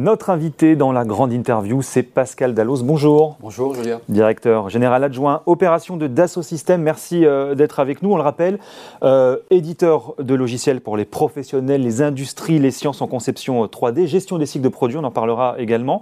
Notre 0.00 0.30
invité 0.30 0.76
dans 0.76 0.92
la 0.92 1.04
grande 1.04 1.30
interview, 1.30 1.82
c'est 1.82 2.02
Pascal 2.02 2.54
Dallos. 2.54 2.82
Bonjour. 2.82 3.36
Bonjour 3.38 3.74
Julien. 3.74 4.00
Directeur 4.08 4.70
général 4.70 5.04
adjoint 5.04 5.42
opération 5.44 5.98
de 5.98 6.06
Dassault 6.06 6.40
Systèmes. 6.40 6.80
Merci 6.80 7.26
euh, 7.26 7.54
d'être 7.54 7.80
avec 7.80 8.00
nous. 8.00 8.10
On 8.10 8.16
le 8.16 8.22
rappelle, 8.22 8.58
euh, 9.02 9.36
éditeur 9.50 10.14
de 10.18 10.34
logiciels 10.34 10.80
pour 10.80 10.96
les 10.96 11.04
professionnels, 11.04 11.82
les 11.82 12.00
industries, 12.00 12.58
les 12.58 12.70
sciences 12.70 13.02
en 13.02 13.08
conception 13.08 13.66
3D, 13.66 14.04
euh, 14.04 14.06
gestion 14.06 14.38
des 14.38 14.46
cycles 14.46 14.64
de 14.64 14.70
produits, 14.70 14.96
on 14.96 15.04
en 15.04 15.10
parlera 15.10 15.56
également. 15.58 16.00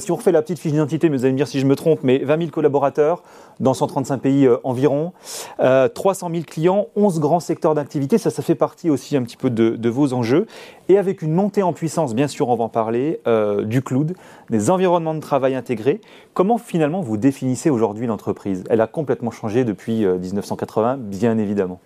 si 0.00 0.10
on 0.10 0.16
refait 0.16 0.32
la 0.32 0.42
petite 0.42 0.58
fiche 0.58 0.72
d'identité, 0.72 1.08
mais 1.08 1.16
vous 1.16 1.24
allez 1.24 1.32
me 1.32 1.36
dire 1.36 1.46
si 1.46 1.60
je 1.60 1.66
me 1.66 1.76
trompe, 1.76 2.00
mais 2.02 2.18
20 2.18 2.38
000 2.38 2.50
collaborateurs 2.50 3.22
dans 3.60 3.74
135 3.74 4.18
pays 4.18 4.48
environ, 4.64 5.12
300 5.58 6.30
000 6.30 6.42
clients, 6.46 6.86
11 6.96 7.20
grands 7.20 7.40
secteurs 7.40 7.74
d'activité. 7.74 8.18
Ça, 8.18 8.30
ça 8.30 8.42
fait 8.42 8.54
partie 8.54 8.90
aussi 8.90 9.16
un 9.16 9.22
petit 9.22 9.36
peu 9.36 9.50
de, 9.50 9.70
de 9.70 9.88
vos 9.88 10.12
enjeux. 10.12 10.46
Et 10.88 10.96
avec 10.96 11.20
une 11.20 11.34
montée 11.34 11.62
en 11.62 11.72
puissance, 11.72 12.14
bien 12.14 12.28
sûr, 12.28 12.48
on 12.48 12.56
va 12.56 12.64
en 12.64 12.68
parler, 12.68 13.20
euh, 13.26 13.64
du 13.64 13.82
cloud, 13.82 14.14
des 14.48 14.70
environnements 14.70 15.14
de 15.14 15.20
travail 15.20 15.54
intégrés. 15.54 16.00
Comment 16.32 16.56
finalement 16.56 17.02
vous 17.02 17.18
définissez 17.18 17.68
aujourd'hui 17.68 18.06
l'entreprise? 18.06 18.64
Elle 18.70 18.80
a 18.80 18.86
complètement 18.86 19.30
changé 19.30 19.64
depuis 19.64 20.06
1980, 20.06 20.92
euh, 20.92 20.96
bien 20.96 21.36
évidemment. 21.36 21.80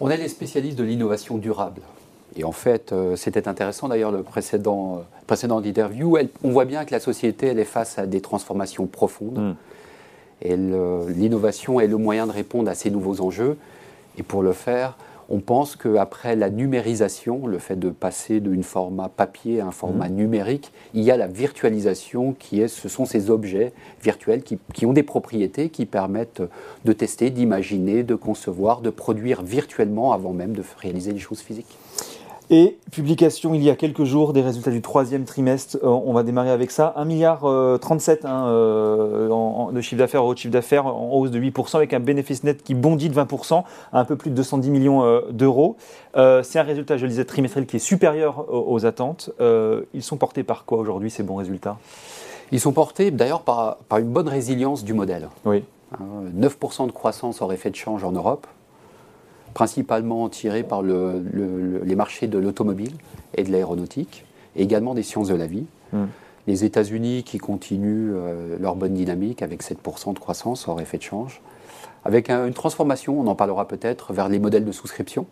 On 0.00 0.08
est 0.08 0.16
les 0.16 0.28
spécialistes 0.28 0.78
de 0.78 0.84
l'innovation 0.84 1.36
durable. 1.36 1.82
Et 2.34 2.44
en 2.44 2.52
fait, 2.52 2.92
euh, 2.92 3.16
c'était 3.16 3.48
intéressant 3.48 3.88
d'ailleurs 3.88 4.12
le 4.12 4.22
précédent, 4.22 5.04
précédent 5.26 5.60
interview. 5.60 6.18
on 6.42 6.50
voit 6.50 6.64
bien 6.64 6.84
que 6.84 6.92
la 6.92 7.00
société 7.00 7.48
elle 7.48 7.58
est 7.58 7.64
face 7.64 7.98
à 7.98 8.06
des 8.06 8.20
transformations 8.20 8.86
profondes. 8.86 9.38
Hmm. 9.38 9.54
Et 10.42 10.56
l'innovation 10.56 11.80
est 11.80 11.86
le 11.86 11.96
moyen 11.96 12.26
de 12.26 12.32
répondre 12.32 12.70
à 12.70 12.74
ces 12.74 12.90
nouveaux 12.90 13.20
enjeux. 13.20 13.56
Et 14.18 14.22
pour 14.22 14.42
le 14.42 14.52
faire, 14.52 14.96
on 15.28 15.40
pense 15.40 15.74
qu'après 15.76 16.36
la 16.36 16.50
numérisation, 16.50 17.46
le 17.46 17.58
fait 17.58 17.76
de 17.76 17.90
passer 17.90 18.40
d'un 18.40 18.62
format 18.62 19.08
papier 19.08 19.60
à 19.60 19.66
un 19.66 19.70
format 19.72 20.08
mmh. 20.08 20.14
numérique, 20.14 20.72
il 20.94 21.02
y 21.02 21.10
a 21.10 21.16
la 21.16 21.26
virtualisation 21.26 22.32
qui 22.38 22.60
est, 22.60 22.68
ce 22.68 22.88
sont 22.88 23.06
ces 23.06 23.30
objets 23.30 23.72
virtuels 24.02 24.42
qui, 24.42 24.58
qui 24.72 24.86
ont 24.86 24.92
des 24.92 25.02
propriétés 25.02 25.68
qui 25.68 25.84
permettent 25.86 26.42
de 26.84 26.92
tester, 26.92 27.30
d'imaginer, 27.30 28.04
de 28.04 28.14
concevoir, 28.14 28.80
de 28.82 28.90
produire 28.90 29.42
virtuellement 29.42 30.12
avant 30.12 30.32
même 30.32 30.54
de 30.54 30.62
réaliser 30.80 31.12
des 31.12 31.18
choses 31.18 31.40
physiques. 31.40 31.76
Et 32.48 32.78
publication 32.92 33.54
il 33.54 33.62
y 33.62 33.70
a 33.70 33.74
quelques 33.74 34.04
jours 34.04 34.32
des 34.32 34.40
résultats 34.40 34.70
du 34.70 34.80
troisième 34.80 35.24
trimestre. 35.24 35.78
Euh, 35.82 35.88
on 35.88 36.12
va 36.12 36.22
démarrer 36.22 36.50
avec 36.50 36.70
ça. 36.70 36.92
1 36.96 37.04
milliard 37.04 37.40
37 37.80 38.24
euh, 38.24 38.28
hein, 38.28 38.46
euh, 38.48 39.72
de 39.72 39.80
chiffre 39.80 39.98
d'affaires, 39.98 40.24
de 40.24 40.36
chiffre 40.36 40.52
d'affaires 40.52 40.86
en 40.86 41.10
hausse 41.12 41.32
de 41.32 41.40
8% 41.40 41.76
avec 41.76 41.92
un 41.92 41.98
bénéfice 41.98 42.44
net 42.44 42.62
qui 42.62 42.74
bondit 42.74 43.08
de 43.08 43.14
20% 43.14 43.64
à 43.92 43.98
un 43.98 44.04
peu 44.04 44.14
plus 44.14 44.30
de 44.30 44.36
210 44.36 44.70
millions 44.70 45.22
d'euros. 45.30 45.76
C'est 46.14 46.58
un 46.58 46.62
résultat, 46.62 46.96
je 46.96 47.02
le 47.02 47.08
disais, 47.08 47.24
trimestriel 47.24 47.66
qui 47.66 47.76
est 47.76 47.80
supérieur 47.80 48.46
aux, 48.48 48.86
attentes. 48.86 49.30
ils 49.40 50.02
sont 50.02 50.16
portés 50.16 50.44
par 50.44 50.64
quoi 50.64 50.78
aujourd'hui 50.78 51.10
ces 51.10 51.22
bons 51.22 51.36
résultats? 51.36 51.78
Ils 52.52 52.60
sont 52.60 52.72
portés 52.72 53.10
d'ailleurs 53.10 53.42
par, 53.42 53.76
par, 53.88 53.98
une 53.98 54.08
bonne 54.08 54.28
résilience 54.28 54.84
du 54.84 54.94
modèle. 54.94 55.28
Oui. 55.44 55.64
9% 56.00 56.86
de 56.86 56.92
croissance 56.92 57.42
hors 57.42 57.52
effet 57.52 57.70
de 57.70 57.76
change 57.76 58.04
en 58.04 58.12
Europe 58.12 58.46
principalement 59.56 60.28
tiré 60.28 60.64
par 60.64 60.82
les 60.82 61.94
marchés 61.94 62.26
de 62.26 62.36
l'automobile 62.36 62.92
et 63.34 63.42
de 63.42 63.50
l'aéronautique, 63.50 64.26
et 64.54 64.62
également 64.62 64.92
des 64.92 65.02
sciences 65.02 65.28
de 65.28 65.34
la 65.34 65.46
vie. 65.46 65.64
Hmm. 65.94 66.08
Les 66.46 66.66
États-Unis 66.66 67.22
qui 67.24 67.38
continuent 67.38 68.12
euh, 68.14 68.58
leur 68.60 68.76
bonne 68.76 68.92
dynamique 68.92 69.40
avec 69.40 69.62
7% 69.62 70.12
de 70.12 70.18
croissance 70.18 70.68
hors 70.68 70.78
effet 70.82 70.98
de 70.98 71.04
change, 71.04 71.40
avec 72.04 72.28
une 72.28 72.52
transformation, 72.52 73.18
on 73.18 73.26
en 73.28 73.34
parlera 73.34 73.66
peut-être, 73.66 74.12
vers 74.12 74.28
les 74.28 74.38
modèles 74.38 74.66
de 74.66 74.72
souscription. 74.72 75.24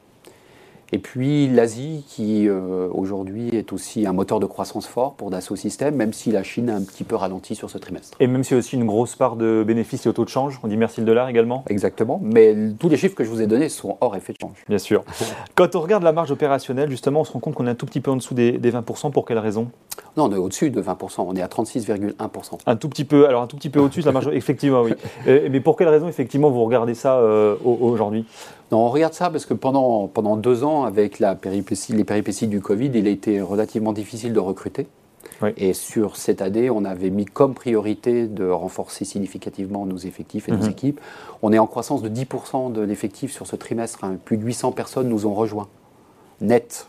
Et 0.93 0.99
puis 0.99 1.49
l'Asie, 1.49 2.05
qui 2.09 2.49
euh, 2.49 2.89
aujourd'hui 2.93 3.49
est 3.49 3.73
aussi 3.73 4.07
un 4.07 4.13
moteur 4.13 4.41
de 4.41 4.47
croissance 4.47 4.87
fort 4.87 5.15
pour 5.15 5.31
Dassault 5.31 5.57
Systèmes, 5.57 5.97
même 5.97 6.13
si 6.13 6.31
la 6.31 6.43
Chine 6.43 6.71
a 6.71 6.77
un 6.77 6.83
petit 6.83 7.05
peu 7.05 7.17
ralenti 7.17 7.55
sur 7.55 7.71
ce 7.71 7.79
trimestre. 7.79 8.17
Et 8.21 8.27
même 8.27 8.45
s'il 8.45 8.53
y 8.53 8.57
a 8.57 8.59
aussi 8.59 8.77
une 8.77 8.87
grosse 8.87 9.17
part 9.17 9.37
de 9.37 9.65
bénéfices 9.67 10.07
et 10.07 10.09
au 10.09 10.13
taux 10.13 10.25
de 10.25 10.31
change, 10.31 10.61
on 10.63 10.69
dit 10.69 10.77
merci 10.77 11.01
le 11.01 11.07
dollar 11.07 11.29
également 11.29 11.65
Exactement, 11.69 12.21
mais 12.23 12.55
tous 12.79 12.89
les 12.89 12.97
chiffres 12.97 13.15
que 13.15 13.25
je 13.25 13.31
vous 13.31 13.41
ai 13.41 13.47
donnés 13.47 13.69
sont 13.69 13.97
hors 14.01 14.15
effet 14.17 14.33
de 14.33 14.39
change. 14.41 14.65
Bien 14.69 14.79
sûr. 14.79 15.05
Quand 15.55 15.75
on 15.77 15.81
regarde 15.81 16.03
la 16.03 16.13
marge 16.13 16.31
opérationnelle, 16.31 16.91
justement, 16.91 17.21
on 17.21 17.25
se 17.25 17.33
rend 17.33 17.41
compte 17.41 17.55
qu'on 17.55 17.67
est 17.67 17.71
un 17.71 17.75
tout 17.75 17.87
petit 17.87 18.01
peu 18.01 18.11
en 18.11 18.17
dessous 18.17 18.35
des, 18.35 18.59
20%. 18.59 19.11
Pour 19.11 19.25
quelle 19.25 19.39
raison? 19.39 19.71
Non, 20.17 20.25
on 20.25 20.33
est 20.33 20.39
au-dessus 20.39 20.71
de 20.71 20.81
20%, 20.81 21.25
on 21.27 21.35
est 21.35 21.43
à 21.43 21.47
36,1%. 21.47 22.59
Un 22.67 22.77
tout 22.77 22.89
petit 22.89 23.05
peu, 23.05 23.27
alors 23.27 23.43
un 23.43 23.47
tout 23.47 23.57
petit 23.57 23.71
peu 23.71 23.81
au-dessus 23.81 24.01
de 24.01 24.07
la 24.07 24.13
marge, 24.13 24.29
effectivement, 24.33 24.83
oui. 24.83 24.95
mais 25.27 25.61
pour 25.61 25.77
quelle 25.77 25.89
raison, 25.89 26.09
effectivement, 26.09 26.51
vous 26.51 26.65
regardez 26.65 26.95
ça 26.95 27.19
euh, 27.19 27.57
aujourd'hui? 27.65 28.27
On 28.71 28.89
regarde 28.89 29.15
ça 29.15 29.31
parce 29.31 29.47
que 29.47 29.55
pendant, 29.55 30.09
pendant 30.09 30.37
deux 30.37 30.65
ans, 30.65 30.85
avec 30.85 31.21
la 31.21 31.35
péripétie, 31.37 31.93
les 31.93 32.05
péripéties 32.05 32.49
du 32.49 32.61
Covid, 32.61 32.91
il 32.95 33.07
a 33.07 33.11
été 33.11 33.41
relativement 33.41 33.93
difficile 33.93 34.33
de 34.33 34.41
recruter. 34.41 34.89
Et 35.57 35.75
sur 35.75 36.17
cette 36.17 36.41
année, 36.43 36.71
on 36.71 36.85
avait 36.85 37.11
mis 37.11 37.25
comme 37.25 37.55
priorité 37.55 38.27
de 38.27 38.49
renforcer 38.49 39.05
significativement 39.05 39.85
nos 39.85 39.99
effectifs 39.99 40.49
et 40.49 40.53
nos 40.53 40.65
mhm. 40.65 40.71
équipes. 40.71 41.01
On 41.43 41.53
est 41.53 41.59
en 41.59 41.67
croissance 41.67 42.03
de 42.03 42.09
10% 42.09 42.73
de 42.73 42.81
l'effectif 42.81 43.33
sur 43.33 43.47
ce 43.47 43.57
trimestre. 43.57 44.05
Hein. 44.05 44.17
Plus 44.25 44.37
de 44.37 44.45
800 44.45 44.73
personnes 44.73 45.09
nous 45.09 45.27
ont 45.27 45.35
rejoints. 45.35 45.69
Net. 46.41 46.87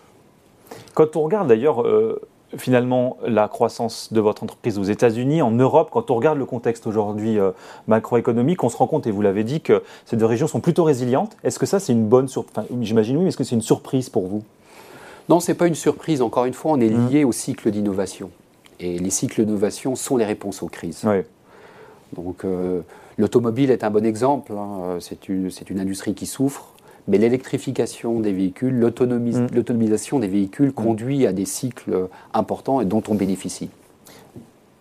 Quand 0.94 1.16
on 1.16 1.24
regarde 1.24 1.48
d'ailleurs 1.48 1.82
euh, 1.82 2.22
finalement 2.58 3.18
la 3.26 3.48
croissance 3.48 4.12
de 4.12 4.20
votre 4.20 4.44
entreprise 4.44 4.78
aux 4.78 4.84
États-Unis, 4.84 5.42
en 5.42 5.52
Europe, 5.52 5.90
quand 5.92 6.12
on 6.12 6.16
regarde 6.16 6.38
le 6.38 6.46
contexte 6.46 6.88
aujourd'hui 6.88 7.40
euh, 7.40 7.52
macroéconomique, 7.88 8.64
on 8.64 8.70
se 8.70 8.78
rend 8.78 8.88
compte, 8.88 9.08
et 9.08 9.12
vous 9.12 9.22
l'avez 9.22 9.44
dit, 9.44 9.62
que 9.62 9.84
ces 10.06 10.18
deux 10.18 10.26
régions 10.26 10.48
sont 10.48 10.60
plutôt 10.60 10.84
résilientes. 10.84 11.38
Est-ce 11.44 11.60
que 11.60 11.66
ça, 11.66 11.80
c'est 11.80 11.94
une 11.94 12.06
bonne 12.06 12.28
surprise 12.28 12.66
J'imagine 12.82 13.18
oui, 13.18 13.24
mais 13.24 13.30
est-ce 13.30 13.38
que 13.38 13.44
c'est 13.44 13.56
une 13.56 13.62
surprise 13.62 14.10
pour 14.10 14.28
vous? 14.28 14.44
Non, 15.30 15.40
ce 15.40 15.52
n'est 15.52 15.58
pas 15.58 15.68
une 15.68 15.76
surprise. 15.76 16.22
Encore 16.22 16.46
une 16.46 16.54
fois, 16.54 16.74
on 16.74 16.80
est 16.80 16.90
mmh. 16.90 17.10
lié 17.10 17.24
au 17.24 17.32
cycle 17.32 17.72
d'innovation. 17.72 18.30
Et 18.80 19.00
les 19.00 19.10
cycles 19.10 19.44
d'innovation 19.46 19.96
sont 19.96 20.18
les 20.18 20.26
réponses 20.26 20.62
aux 20.62 20.68
crises. 20.68 21.06
Donc, 22.14 22.46
euh, 22.46 22.82
l'automobile 23.18 23.72
est 23.72 23.84
un 23.84 23.90
bon 23.90 24.06
exemple. 24.06 24.52
Hein. 24.54 24.98
C'est 25.00 25.30
une, 25.30 25.50
une 25.70 25.80
industrie 25.80 26.14
qui 26.14 26.26
souffre 26.26 26.75
mais 27.08 27.18
l'électrification 27.18 28.20
des 28.20 28.32
véhicules, 28.32 28.74
mm. 28.74 29.48
l'autonomisation 29.54 30.20
des 30.20 30.28
véhicules 30.28 30.70
mm. 30.70 30.74
conduit 30.74 31.26
à 31.28 31.34
des 31.34 31.46
cycles 31.46 32.08
importants 32.34 32.82
et 32.82 32.86
dont 32.86 33.04
on 33.08 33.16
bénéficie. 33.16 33.70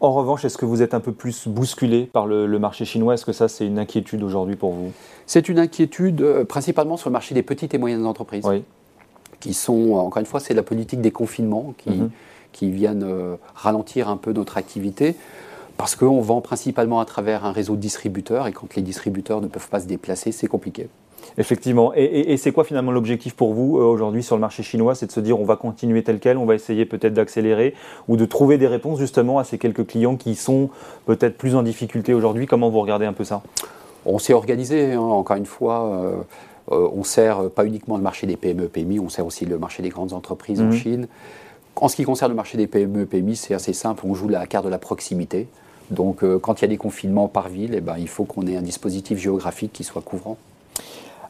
En 0.05 0.13
revanche, 0.13 0.45
est-ce 0.45 0.59
que 0.59 0.67
vous 0.67 0.83
êtes 0.83 0.93
un 0.93 1.01
peu 1.01 1.13
plus 1.13 1.49
bousculé 1.49 2.05
par 2.05 2.27
le, 2.27 2.47
marché 2.59 2.85
chinois? 2.85 3.15
Est-ce 3.15 3.25
que 3.25 3.33
ça, 3.33 3.49
c'est 3.49 3.67
une 3.67 3.79
inquiétude 3.79 4.23
aujourd'hui 4.23 4.55
pour 4.55 4.73
vous? 4.73 4.93
C'est 5.25 5.49
une 5.49 5.59
inquiétude 5.59 6.21
euh, 6.21 6.45
principalement 6.45 6.99
sur 6.99 7.09
le 7.09 7.15
marché 7.15 7.35
des 7.35 7.43
petites 7.43 7.73
et 7.73 7.79
moyennes 7.79 8.05
entreprises, 8.05 8.45
qui 9.41 9.55
sont, 9.55 9.93
encore 9.93 10.21
une 10.21 10.27
fois, 10.27 10.41
c'est 10.41 10.53
la 10.53 10.63
politique 10.63 11.01
des 11.01 11.11
confinements 11.11 11.73
qui, 11.79 11.91
mm-hmm. 11.91 12.11
qui 12.53 12.71
viennent 12.71 13.03
euh, 13.03 13.37
ralentir 13.55 14.11
un 14.11 14.19
peu 14.19 14.33
notre 14.33 14.59
activité. 14.59 15.17
Parce 15.79 15.97
qu'on 15.97 16.21
vend 16.21 16.43
principalement 16.43 17.01
à 17.01 17.07
travers 17.07 17.47
un 17.47 17.53
réseau 17.53 17.75
de 17.75 17.81
distributeurs 17.81 18.47
et 18.47 18.53
quand 18.53 18.77
les 18.77 18.83
distributeurs 18.83 19.41
ne 19.41 19.49
peuvent 19.49 19.69
pas 19.71 19.81
se 19.81 19.87
déplacer, 19.87 20.33
c'est 20.33 20.47
compliqué. 20.47 20.89
Effectivement. 21.39 21.93
Et, 21.95 22.37
c'est 22.37 22.53
quoi 22.53 22.65
finalement 22.65 22.93
l'objectif 22.93 23.35
pour 23.35 23.55
vous 23.55 23.79
euh, 23.79 23.83
aujourd'hui 23.83 24.23
sur 24.23 24.37
le 24.37 24.41
marché 24.41 24.63
chinois? 24.63 24.95
C'est 24.95 25.07
de 25.07 25.13
se 25.13 25.21
dire 25.21 25.41
on 25.41 25.45
va 25.45 25.57
continuer 25.57 26.03
tel 26.03 26.19
quel, 26.21 26.37
on 26.37 26.45
va 26.45 26.55
essayer 26.55 26.85
peut-être 26.85 27.15
d'accélérer 27.15 27.75
ou 28.09 28.17
de 28.17 28.25
trouver 28.25 28.59
des 28.59 28.67
réponses 28.67 28.99
justement 28.99 29.39
à 29.39 29.45
ces 29.45 29.59
quelques 29.59 29.87
clients 29.87 30.17
qui 30.17 30.35
sont 30.35 30.71
peut-être 31.07 31.37
plus 31.37 31.57
en 31.57 31.63
difficulté 31.63 32.15
aujourd'hui? 32.15 32.47
Comment 32.47 32.71
vous 32.71 32.81
regardez 32.81 33.07
un 33.07 33.13
peu 33.13 33.25
ça? 33.25 33.43
On 34.07 34.19
s'est 34.19 34.35
organisé, 34.35 34.93
hein, 34.93 35.01
encore 35.01 35.37
une 35.37 35.47
fois. 35.47 35.85
Euh, 35.87 36.17
euh, 36.73 36.89
on 36.95 37.05
sert 37.05 37.51
pas 37.51 37.67
uniquement 37.67 37.97
le 37.97 38.03
marché 38.03 38.27
des 38.27 38.37
PME, 38.37 38.69
PMI, 38.69 38.99
on 38.99 39.11
sert 39.11 39.27
aussi 39.27 39.45
le 39.45 39.59
marché 39.59 39.83
des 39.83 39.91
grandes 39.91 40.13
entreprises 40.13 40.61
en 40.61 40.67
mhm. 40.67 40.73
Chine. 40.73 41.09
En 41.77 41.89
ce 41.89 41.97
qui 41.97 42.05
concerne 42.05 42.31
le 42.31 42.37
marché 42.37 42.57
des 42.57 42.67
PME, 42.67 43.05
PMI, 43.05 43.37
c'est 43.37 43.55
assez 43.55 43.73
simple, 43.73 44.05
on 44.07 44.15
joue 44.15 44.29
la 44.29 44.47
carte 44.47 44.65
de 44.65 44.71
la 44.71 44.79
proximité. 44.79 45.49
Donc 45.91 46.25
quand 46.39 46.61
il 46.61 46.63
y 46.63 46.65
a 46.65 46.69
des 46.69 46.79
confinements 46.79 47.29
par 47.29 47.49
ville, 47.49 47.75
eh 47.75 47.83
ben, 47.83 47.97
il 47.99 48.09
faut 48.09 48.25
qu'on 48.25 48.47
ait 48.47 48.57
un 48.57 48.63
dispositif 48.63 49.19
géographique 49.19 49.73
qui 49.75 49.85
soit 49.85 50.01
couvrant. 50.01 50.39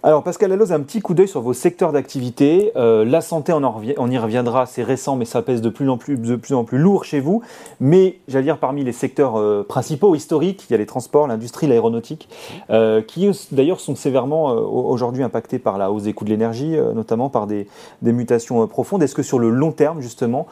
Alors 0.07 0.23
Pascal 0.23 0.53
Alloz, 0.53 0.71
un 0.71 0.81
petit 0.81 1.01
coup 1.01 1.15
d'œil 1.15 1.29
sur 1.29 1.41
vos 1.41 1.55
secteurs 1.55 1.91
d'activité. 1.91 2.73
Euh, 2.77 3.07
la 3.07 3.23
santé, 3.23 3.55
on, 3.55 3.63
on, 3.65 4.11
y 4.11 4.19
reviendra, 4.19 4.67
c'est 4.67 4.83
récent, 4.83 5.17
mais 5.17 5.25
ça 5.25 5.41
pèse 5.41 5.63
de 5.63 5.71
plus 5.71 5.89
en 5.89 5.97
plus, 5.97 6.19
en 6.53 6.67
lourd 6.73 7.07
chez 7.07 7.21
vous. 7.21 7.41
Mais 7.81 8.19
j'allais 8.29 8.45
dire 8.45 8.59
parmi 8.59 8.85
les 8.85 8.93
secteurs 8.93 9.37
euh, 9.39 9.65
principaux, 9.67 10.15
historiques, 10.15 10.67
il 10.69 10.73
y 10.73 10.75
a 10.75 10.77
les 10.77 10.85
transports, 10.85 11.27
l'industrie, 11.27 11.67
l'aéronautique, 11.69 12.29
euh, 12.69 13.01
qui 13.01 13.31
d'ailleurs 13.51 13.81
sont 13.81 13.97
sévèrement 13.97 14.49
aujourd'hui 14.53 15.23
impactés 15.23 15.59
par 15.59 15.79
la 15.79 15.91
hausse 15.91 16.03
des 16.03 16.13
coûts 16.13 16.27
de 16.27 16.31
l'énergie, 16.31 16.77
notamment 16.95 17.31
par 17.31 17.47
des, 17.47 17.67
mutations 18.03 18.67
profondes. 18.67 19.03
Est-ce 19.03 19.15
que 19.15 19.23
sur 19.23 19.39
le 19.39 19.49
long 19.49 19.73
terme, 19.73 20.03
justement, 20.03 20.47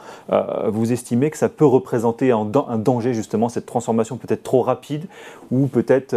vous 0.67 0.91
estimez 0.91 1.29
que 1.29 1.37
ça 1.37 1.49
peut 1.49 1.65
représenter 1.65 2.31
un, 2.31 2.45
danger, 2.45 3.13
justement, 3.13 3.49
cette 3.49 3.67
transformation 3.67 4.17
peut-être 4.17 4.41
trop 4.41 4.63
rapide 4.63 5.05
ou 5.51 5.67
peut-être 5.67 6.15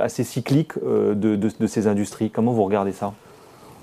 assez 0.00 0.24
cyclique 0.24 0.72
de 0.82 1.66
ces 1.68 1.86
industries? 1.86 2.07
Comment 2.32 2.52
vous 2.52 2.64
regardez 2.64 2.92
ça? 2.92 3.12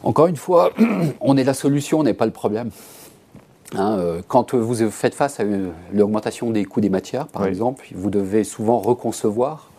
Encore 0.04 0.28
une 0.28 0.36
fois, 0.36 0.72
on 1.22 1.38
est 1.38 1.44
la 1.44 1.54
solution, 1.54 2.00
on 2.00 2.04
n'est 2.04 2.14
pas 2.14 2.26
le 2.26 2.32
problème. 2.32 2.70
Hein, 3.76 3.98
euh, 3.98 4.22
quand 4.28 4.54
vous 4.54 4.90
faites 4.92 5.16
face 5.16 5.40
à 5.40 5.44
l'augmentation 5.92 6.52
des 6.52 6.66
coûts 6.66 6.82
des 6.82 6.90
matières, 6.90 7.28
par 7.28 7.46
exemple, 7.46 7.88
vous 7.96 8.10
devez 8.10 8.44
souvent 8.44 8.78
reconcevoir 8.78 9.72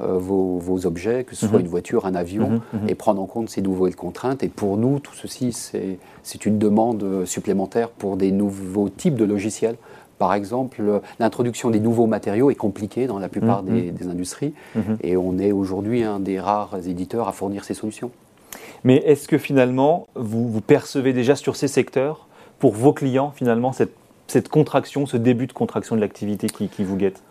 euh, 0.00 0.16
vos, 0.16 0.86
objets, 0.86 1.24
que 1.24 1.34
ce 1.34 1.46
soit 1.46 1.58
mhm. 1.58 1.64
une 1.64 1.70
voiture, 1.70 2.06
un 2.06 2.14
avion, 2.14 2.48
mhm, 2.48 2.60
mhm. 2.72 2.88
et 2.88 2.94
prendre 2.94 3.20
en 3.20 3.26
compte 3.26 3.50
ces 3.50 3.60
nouvelles 3.60 3.96
contraintes. 3.96 4.42
Et 4.42 4.48
pour 4.48 4.76
nous, 4.76 5.00
tout 5.00 5.14
ceci, 5.14 5.52
c'est 5.52 6.46
une 6.46 6.58
demande 6.58 7.24
supplémentaire 7.26 7.90
pour 7.90 8.16
des 8.16 8.30
nouveaux 8.30 8.88
types 8.88 9.16
de 9.16 9.24
logiciels 9.24 9.76
Par 10.18 10.34
exemple, 10.34 10.82
l'introduction 11.18 11.70
des 11.70 11.80
nouveaux 11.80 12.06
matériaux 12.06 12.50
est 12.50 12.56
compliquée 12.56 13.06
dans 13.06 13.18
la 13.18 13.28
plupart 13.28 13.64
mm-hmm. 13.64 13.92
des, 13.92 14.08
industries 14.08 14.52
mm-hmm. 14.76 14.96
et 15.02 15.16
on 15.16 15.38
est 15.38 15.52
aujourd'hui 15.52 16.02
un 16.02 16.20
des 16.20 16.40
rares 16.40 16.76
éditeurs 16.86 17.28
à 17.28 17.32
fournir 17.32 17.64
ces 17.64 17.74
solutions. 17.74 18.10
Mais 18.84 18.96
est-ce 18.96 19.28
que 19.28 19.38
finalement, 19.38 20.06
vous, 20.14 20.48
vous, 20.48 20.60
percevez 20.60 21.12
déjà 21.12 21.36
sur 21.36 21.56
ces 21.56 21.68
secteurs, 21.68 22.26
pour 22.58 22.72
vos 22.72 22.92
clients, 22.92 23.32
finalement, 23.34 23.72
cette, 23.72 23.94
cette 24.26 24.48
contraction, 24.48 25.06
ce 25.06 25.16
début 25.16 25.46
de 25.46 25.52
contraction 25.52 25.96
de 25.96 26.00
l'activité 26.00 26.48
qui, 26.48 26.68
qui, 26.68 26.84
vous 26.84 26.96
guette? 26.96 27.22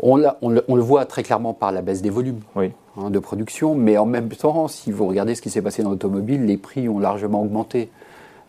On, 0.00 0.22
on, 0.42 0.50
le, 0.50 0.64
on, 0.68 0.74
le, 0.74 0.82
voit 0.82 1.06
très 1.06 1.22
clairement 1.22 1.54
par 1.54 1.72
la 1.72 1.82
baisse 1.82 2.02
des 2.02 2.10
volumes 2.10 2.40
hein, 2.56 3.10
de 3.10 3.18
production, 3.18 3.74
mais 3.74 3.96
en 3.96 4.06
même 4.06 4.28
temps, 4.28 4.68
si 4.68 4.92
vous 4.92 5.06
regardez 5.06 5.34
ce 5.34 5.42
qui 5.42 5.50
s'est 5.50 5.62
passé 5.62 5.82
dans 5.82 5.90
l'automobile, 5.90 6.44
les 6.44 6.56
prix 6.56 6.88
ont 6.88 6.98
largement 6.98 7.42
augmenté. 7.42 7.90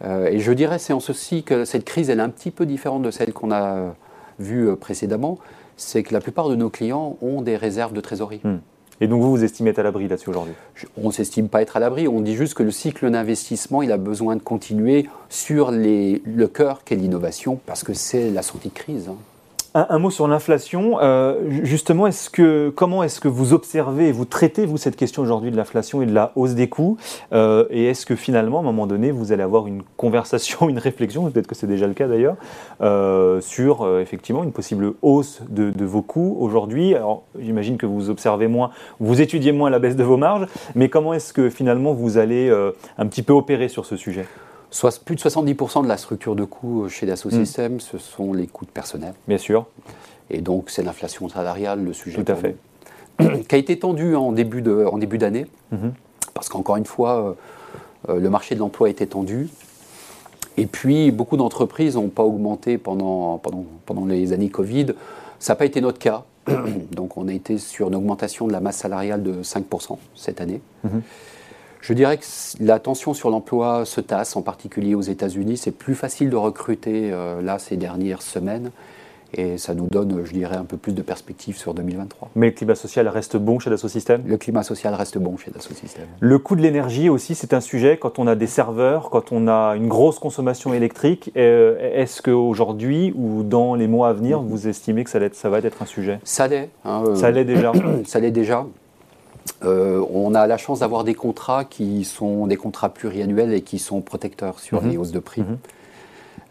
Euh, 0.03 0.27
et 0.27 0.39
je 0.39 0.51
dirais, 0.51 0.79
c'est 0.79 0.93
en 0.93 0.99
ceci 0.99 1.43
que 1.43 1.65
cette 1.65 1.85
crise, 1.85 2.09
elle 2.09 2.19
est 2.19 2.23
un 2.23 2.29
petit 2.29 2.51
peu 2.51 2.65
différente 2.65 3.01
de 3.01 3.11
celle 3.11 3.33
qu'on 3.33 3.51
a 3.51 3.95
vue 4.39 4.69
euh, 4.69 4.75
précédemment, 4.75 5.37
c'est 5.75 6.03
que 6.03 6.13
la 6.13 6.21
plupart 6.21 6.49
de 6.49 6.55
nos 6.55 6.69
clients 6.69 7.17
ont 7.21 7.41
des 7.41 7.55
réserves 7.55 7.93
de 7.93 8.01
trésorerie. 8.01 8.41
Hmm. 8.43 8.57
Et 8.99 9.07
donc 9.07 9.21
vous, 9.21 9.29
vous 9.29 9.43
estimez 9.43 9.69
être 9.69 9.79
à 9.79 9.83
l'abri 9.83 10.07
là-dessus 10.07 10.29
aujourd'hui? 10.29 10.53
On 10.97 11.07
ne 11.07 11.11
s'estime 11.11 11.49
pas 11.49 11.61
être 11.61 11.77
à 11.77 11.79
l'abri, 11.79 12.07
on 12.07 12.19
dit 12.19 12.35
juste 12.35 12.55
que 12.55 12.63
le 12.63 12.71
cycle 12.71 13.09
d'investissement, 13.11 13.83
il 13.83 13.91
a 13.91 13.97
besoin 13.97 14.35
de 14.35 14.41
continuer 14.41 15.07
sur 15.29 15.69
les, 15.69 16.21
le 16.25 16.47
cœur 16.47 16.83
qu'est 16.83 16.95
l'innovation, 16.95 17.59
parce 17.67 17.83
que 17.83 17.93
c'est 17.93 18.31
la 18.31 18.41
sortie 18.41 18.69
de 18.69 18.73
crise. 18.73 19.11
Un, 19.73 19.99
mot 19.99 20.09
sur 20.09 20.27
l'inflation. 20.27 20.99
Euh, 21.01 21.35
justement, 21.63 22.07
comment 22.75 23.03
est-ce 23.03 23.19
que 23.19 23.27
vous 23.27 23.53
observez 23.53 24.07
et 24.07 24.11
vous 24.11 24.25
traitez, 24.25 24.65
vous, 24.65 24.77
cette 24.77 24.95
question 24.95 25.21
aujourd'hui 25.21 25.51
de 25.51 25.57
l'inflation 25.57 26.01
et 26.01 26.05
de 26.05 26.13
la 26.13 26.31
hausse 26.35 26.53
des 26.55 26.69
coûts? 26.69 26.97
Euh, 27.33 27.65
Et 27.69 27.85
est-ce 27.85 28.05
que 28.05 28.15
finalement, 28.15 28.57
à 28.57 28.61
un 28.61 28.63
moment 28.63 28.87
donné, 28.87 29.11
vous 29.11 29.31
allez 29.31 29.43
avoir 29.43 29.67
une 29.67 29.83
conversation, 29.97 30.69
une 30.69 30.79
réflexion, 30.79 31.29
peut-être 31.29 31.47
que 31.47 31.55
c'est 31.55 31.67
déjà 31.67 31.87
le 31.87 31.93
cas 31.93 32.07
d'ailleurs, 32.07 32.35
euh, 32.81 33.41
sur 33.41 33.99
effectivement 33.99 34.43
une 34.43 34.51
possible 34.51 34.93
hausse 35.01 35.41
de, 35.49 35.69
de 35.69 35.85
vos 35.85 36.01
coûts 36.01 36.37
aujourd'hui? 36.39 36.95
Alors, 36.95 37.23
j'imagine 37.39 37.77
que 37.77 37.85
vous 37.85 38.09
observez 38.09 38.47
moins, 38.47 38.71
vous 38.99 39.21
étudiez 39.21 39.51
moins 39.51 39.69
la 39.69 39.79
baisse 39.79 39.95
de 39.95 40.03
vos 40.03 40.17
marges, 40.17 40.47
mais 40.75 40.89
comment 40.89 41.13
est-ce 41.13 41.33
que 41.33 41.49
finalement 41.49 41.93
vous 41.93 42.17
allez 42.17 42.49
un 42.97 43.07
petit 43.07 43.23
peu 43.23 43.33
opérer 43.33 43.67
sur 43.67 43.85
ce 43.85 43.95
sujet? 43.95 44.25
Soit, 44.69 45.01
plus 45.03 45.15
de 45.15 45.21
70% 45.21 45.83
de 45.83 45.87
la 45.87 45.97
structure 45.97 46.35
de 46.35 46.43
coûts 46.43 46.83
euh, 46.83 46.89
chez 46.89 47.05
Dassault. 47.05 47.29
Systèmes, 47.29 47.79
ce 47.79 47.97
sont 47.97 48.33
les 48.33 48.47
coûts 48.47 48.65
de 48.65 48.71
personnel. 48.71 49.13
Bien 49.27 49.37
sûr. 49.37 49.65
Et 50.29 50.41
donc, 50.41 50.69
c'est 50.69 50.83
l'inflation 50.83 51.29
salariale, 51.29 51.83
le 51.83 51.93
sujet. 51.93 52.21
Tout 52.21 52.31
à 52.31 52.35
fait. 52.35 52.55
qui 53.47 53.55
a 53.55 53.57
été 53.57 53.79
tendu 53.79 54.15
en 54.15 54.31
début 54.31 54.61
d'année, 54.61 55.47
mhm. 55.71 55.93
parce 56.33 56.49
qu'encore 56.49 56.77
une 56.77 56.85
fois, 56.85 57.37
euh, 58.09 58.13
euh, 58.13 58.19
le 58.19 58.29
marché 58.29 58.55
de 58.55 58.59
l'emploi 58.59 58.89
était 58.89 59.07
tendu. 59.07 59.49
Et 60.57 60.65
puis, 60.65 61.11
beaucoup 61.11 61.37
d'entreprises 61.37 61.95
n'ont 61.95 62.09
pas 62.09 62.23
augmenté 62.23 62.77
pendant, 62.77 63.37
pendant, 63.37 63.65
pendant 63.85 64.05
les 64.05 64.33
années 64.33 64.49
Covid. 64.49 64.87
Ça 65.39 65.53
n'a 65.53 65.55
pas 65.55 65.65
été 65.65 65.81
notre 65.81 65.99
cas. 65.99 66.23
donc, 66.91 67.17
on 67.17 67.27
a 67.27 67.33
été 67.33 67.57
sur 67.57 67.87
une 67.87 67.95
augmentation 67.95 68.47
de 68.47 68.51
la 68.51 68.59
masse 68.59 68.77
salariale 68.77 69.23
de 69.23 69.43
5% 69.43 69.97
cette 70.15 70.41
année. 70.41 70.61
Mhm. 70.83 71.01
Je 71.81 71.93
dirais 71.93 72.17
que 72.17 72.25
la 72.59 72.79
tension 72.79 73.13
sur 73.13 73.29
l'emploi 73.29 73.85
se 73.85 74.01
tasse, 74.01 74.35
en 74.35 74.41
particulier 74.41 74.95
aux 74.95 75.01
États-Unis. 75.01 75.57
C'est 75.57 75.71
plus 75.71 75.95
facile 75.95 76.29
de 76.29 76.35
recruter 76.35 77.11
euh, 77.11 77.41
là 77.41 77.59
ces 77.59 77.77
dernières 77.77 78.21
semaines. 78.21 78.71
Et 79.33 79.57
ça 79.57 79.73
nous 79.73 79.87
donne, 79.87 80.23
je 80.23 80.31
dirais, 80.31 80.55
un 80.55 80.63
peu 80.63 80.77
plus 80.77 80.93
de 80.93 81.01
perspectives 81.01 81.57
sur 81.57 81.73
2023. 81.73 82.29
Mais 82.35 82.47
le 82.47 82.51
climat 82.53 82.75
social 82.75 83.07
reste 83.07 83.35
bon 83.35 83.59
chez 83.59 83.69
Dassault 83.69 83.89
Systèmes? 83.89 84.23
Le 84.25 84.37
climat 84.37 84.63
social 84.63 84.93
reste 84.93 85.17
bon 85.17 85.37
chez 85.37 85.51
Dassault 85.51 85.73
Systèmes. 85.73 86.07
Le 86.19 86.39
coût 86.39 86.55
de 86.55 86.61
l'énergie 86.61 87.09
aussi, 87.09 87.35
c'est 87.35 87.53
un 87.53 87.59
sujet 87.59 87.97
quand 87.97 88.19
on 88.19 88.27
a 88.27 88.35
des 88.35 88.47
serveurs, 88.47 89.09
quand 89.09 89.31
on 89.31 89.47
a 89.47 89.75
une 89.75 89.87
grosse 89.87 90.19
consommation 90.19 90.73
électrique. 90.73 91.31
Euh, 91.35 91.77
est-ce 91.93 92.21
qu'aujourd'hui 92.21 93.13
ou 93.15 93.43
dans 93.43 93.75
les 93.75 93.87
mois 93.87 94.09
à 94.09 94.13
venir, 94.13 94.39
vous 94.39 94.67
estimez 94.67 95.03
que 95.03 95.09
ça, 95.09 95.19
ça 95.33 95.49
va 95.49 95.59
être 95.59 95.81
un 95.81 95.85
sujet? 95.85 96.19
Ça 96.23 96.47
l'est. 96.47 96.69
Hein, 96.85 97.03
euh, 97.07 97.15
ça 97.15 97.29
l'est 97.29 97.45
déjà. 97.45 97.73
ça 98.05 98.19
l'est 98.19 98.31
déjà. 98.31 98.65
Euh, 99.63 100.05
on 100.11 100.35
a 100.35 100.45
la 100.47 100.57
chance 100.57 100.79
d'avoir 100.79 101.03
des 101.03 101.15
contrats 101.15 101.65
qui 101.65 102.03
sont 102.03 102.47
des 102.47 102.57
contrats 102.57 102.89
pluriannuels 102.89 103.53
et 103.53 103.61
qui 103.61 103.79
sont 103.79 104.01
protecteurs 104.01 104.59
sur 104.59 104.83
mhm. 104.83 104.91
les 104.91 104.97
hausses 104.97 105.11
de 105.11 105.19
prix. 105.19 105.41
Mhm. 105.41 105.57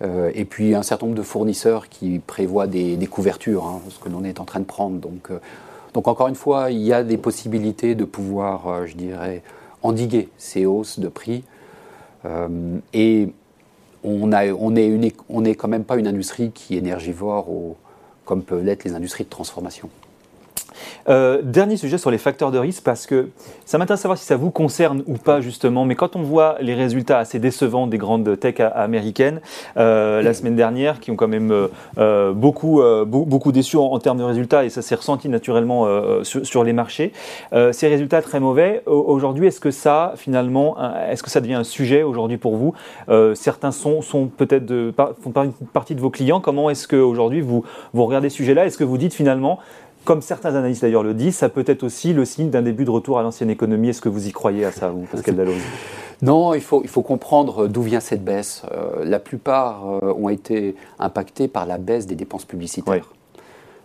Euh, 0.03 0.31
et 0.35 0.45
puis 0.45 0.75
un 0.75 0.83
certain 0.83 1.07
nombre 1.07 1.17
de 1.17 1.23
fournisseurs 1.23 1.89
qui 1.89 2.19
prévoient 2.19 2.67
des, 2.67 2.99
couvertures, 3.07 3.65
hein, 3.65 3.81
ce 3.89 3.99
que 3.99 4.09
l'on 4.09 4.25
est 4.25 4.41
en 4.41 4.45
train 4.45 4.61
de 4.61 4.65
prendre. 4.65 4.99
Donc, 4.99 5.31
euh, 5.31 5.39
donc 5.95 6.09
encore 6.09 6.29
une 6.29 6.35
fois, 6.35 6.71
il 6.71 6.83
y 6.83 6.93
a 6.93 7.03
des 7.03 7.17
possibilités 7.17 7.95
de 7.95 8.05
pouvoir, 8.05 8.87
je 8.87 8.95
dirais, 8.95 9.43
endiguer 9.83 10.29
ces 10.37 10.67
hausses 10.67 10.99
de 10.99 11.09
prix. 11.09 11.45
et 12.93 13.29
on 14.05 14.27
n'est 14.27 14.53
on 14.53 14.77
est, 14.77 15.17
on 15.31 15.45
est 15.45 15.55
quand 15.55 15.69
même 15.69 15.85
pas 15.85 15.97
une 15.97 16.07
industrie 16.07 16.51
qui 16.51 16.75
est 16.75 16.79
énergivore 16.79 17.49
comme 18.27 18.43
peuvent 18.43 18.63
l'être 18.63 18.85
les 18.85 18.95
industries 18.95 19.25
de 19.25 19.31
transformation. 19.31 19.89
Euh, 21.09 21.41
dernier 21.43 21.77
sujet 21.77 21.99
sur 21.99 22.11
les 22.11 22.19
facteurs 22.19 22.51
de 22.51 22.59
risque, 22.59 22.83
parce 22.83 23.07
que 23.07 23.29
ça 23.65 23.79
m'intéresse 23.79 24.01
de 24.01 24.03
savoir 24.03 24.19
si 24.19 24.25
ça 24.25 24.37
vous 24.37 24.51
concerne 24.51 25.03
ou 25.07 25.15
pas 25.15 25.41
justement, 25.41 25.85
mais 25.85 25.95
quand 25.95 26.17
on 26.17 26.23
voit 26.23 26.57
les 26.61 26.75
résultats 26.75 27.19
assez 27.19 27.39
décevants 27.39 27.87
des 27.87 27.99
grandes 27.99 28.39
tech 28.39 28.61
américaines 28.61 29.41
euh, 29.77 30.23
la 30.23 30.35
semaine 30.35 30.57
dernière, 30.57 31.01
qui 31.01 31.11
ont 31.11 31.17
quand 31.17 31.29
même 31.29 31.69
euh, 31.99 32.33
beaucoup, 32.33 32.81
beaucoup 33.07 33.53
déçu 33.53 33.77
en, 33.77 33.99
termes 33.99 34.19
de 34.19 34.25
résultats, 34.25 34.65
et 34.65 34.71
ça 34.71 34.83
s'est 34.83 34.95
ressenti 34.95 35.29
naturellement 35.29 35.87
sur, 36.23 36.65
les 36.65 36.73
marchés, 36.73 37.13
ces 37.73 37.89
résultats 37.89 38.23
très 38.23 38.41
mauvais, 38.41 38.83
aujourd'hui, 38.87 39.47
est-ce 39.47 39.61
que 39.61 39.71
ça, 39.71 40.15
finalement, 40.17 40.77
est-ce 41.11 41.23
que 41.23 41.31
ça 41.31 41.41
devient 41.41 41.55
un 41.55 41.65
sujet 41.65 42.03
aujourd'hui 42.03 42.37
pour 42.37 42.57
vous? 42.57 42.75
Certains 43.35 43.73
sont, 43.73 44.03
sont 44.03 44.27
peut-être 44.27 44.93
font 45.21 45.33
partie 45.73 45.95
de 45.95 46.01
vos 46.01 46.11
clients. 46.11 46.41
Comment 46.41 46.71
est-ce 46.71 46.89
qu'aujourd'hui 46.89 47.41
vous, 47.41 47.65
vous 47.93 48.05
regardez 48.05 48.31
ce 48.31 48.37
sujet-là? 48.37 48.67
Est-ce 48.67 48.79
que 48.79 48.85
vous 48.85 48.99
dites 48.99 49.15
finalement 49.15 49.59
comme 50.07 50.23
certains 50.23 50.55
analystes 50.55 50.81
d'ailleurs 50.81 51.03
le 51.03 51.13
disent, 51.13 51.37
ça 51.37 51.51
peut 51.51 51.65
être 51.67 51.83
aussi 51.83 52.15
le 52.15 52.25
signe 52.25 52.49
d'un 52.49 52.63
début 52.63 52.87
de 52.87 52.91
retour 52.91 53.19
à 53.19 53.23
l'ancienne 53.23 53.51
économie. 53.51 53.91
Est-ce 53.91 54.01
que 54.01 54.09
vous 54.09 54.27
y 54.27 54.33
croyez 54.33 54.65
à 54.65 54.73
ça, 54.73 54.89
vous, 54.89 55.05
Pascal 55.05 55.37
Dalloz? 55.37 55.61
Non, 56.23 56.55
il 56.55 56.63
faut, 56.63 56.81
il 56.83 56.89
faut 56.89 57.03
comprendre 57.03 57.67
d'où 57.67 57.83
vient 57.83 58.01
cette 58.01 58.25
baisse. 58.25 58.63
Euh, 58.73 59.05
la 59.05 59.19
plupart 59.19 59.87
euh, 59.87 60.15
ont 60.17 60.31
été 60.31 60.75
impactés 60.99 61.49
par 61.49 61.67
la 61.67 61.77
baisse 61.77 62.07
des 62.07 62.15
dépenses 62.15 62.47
publicitaires. 62.47 63.13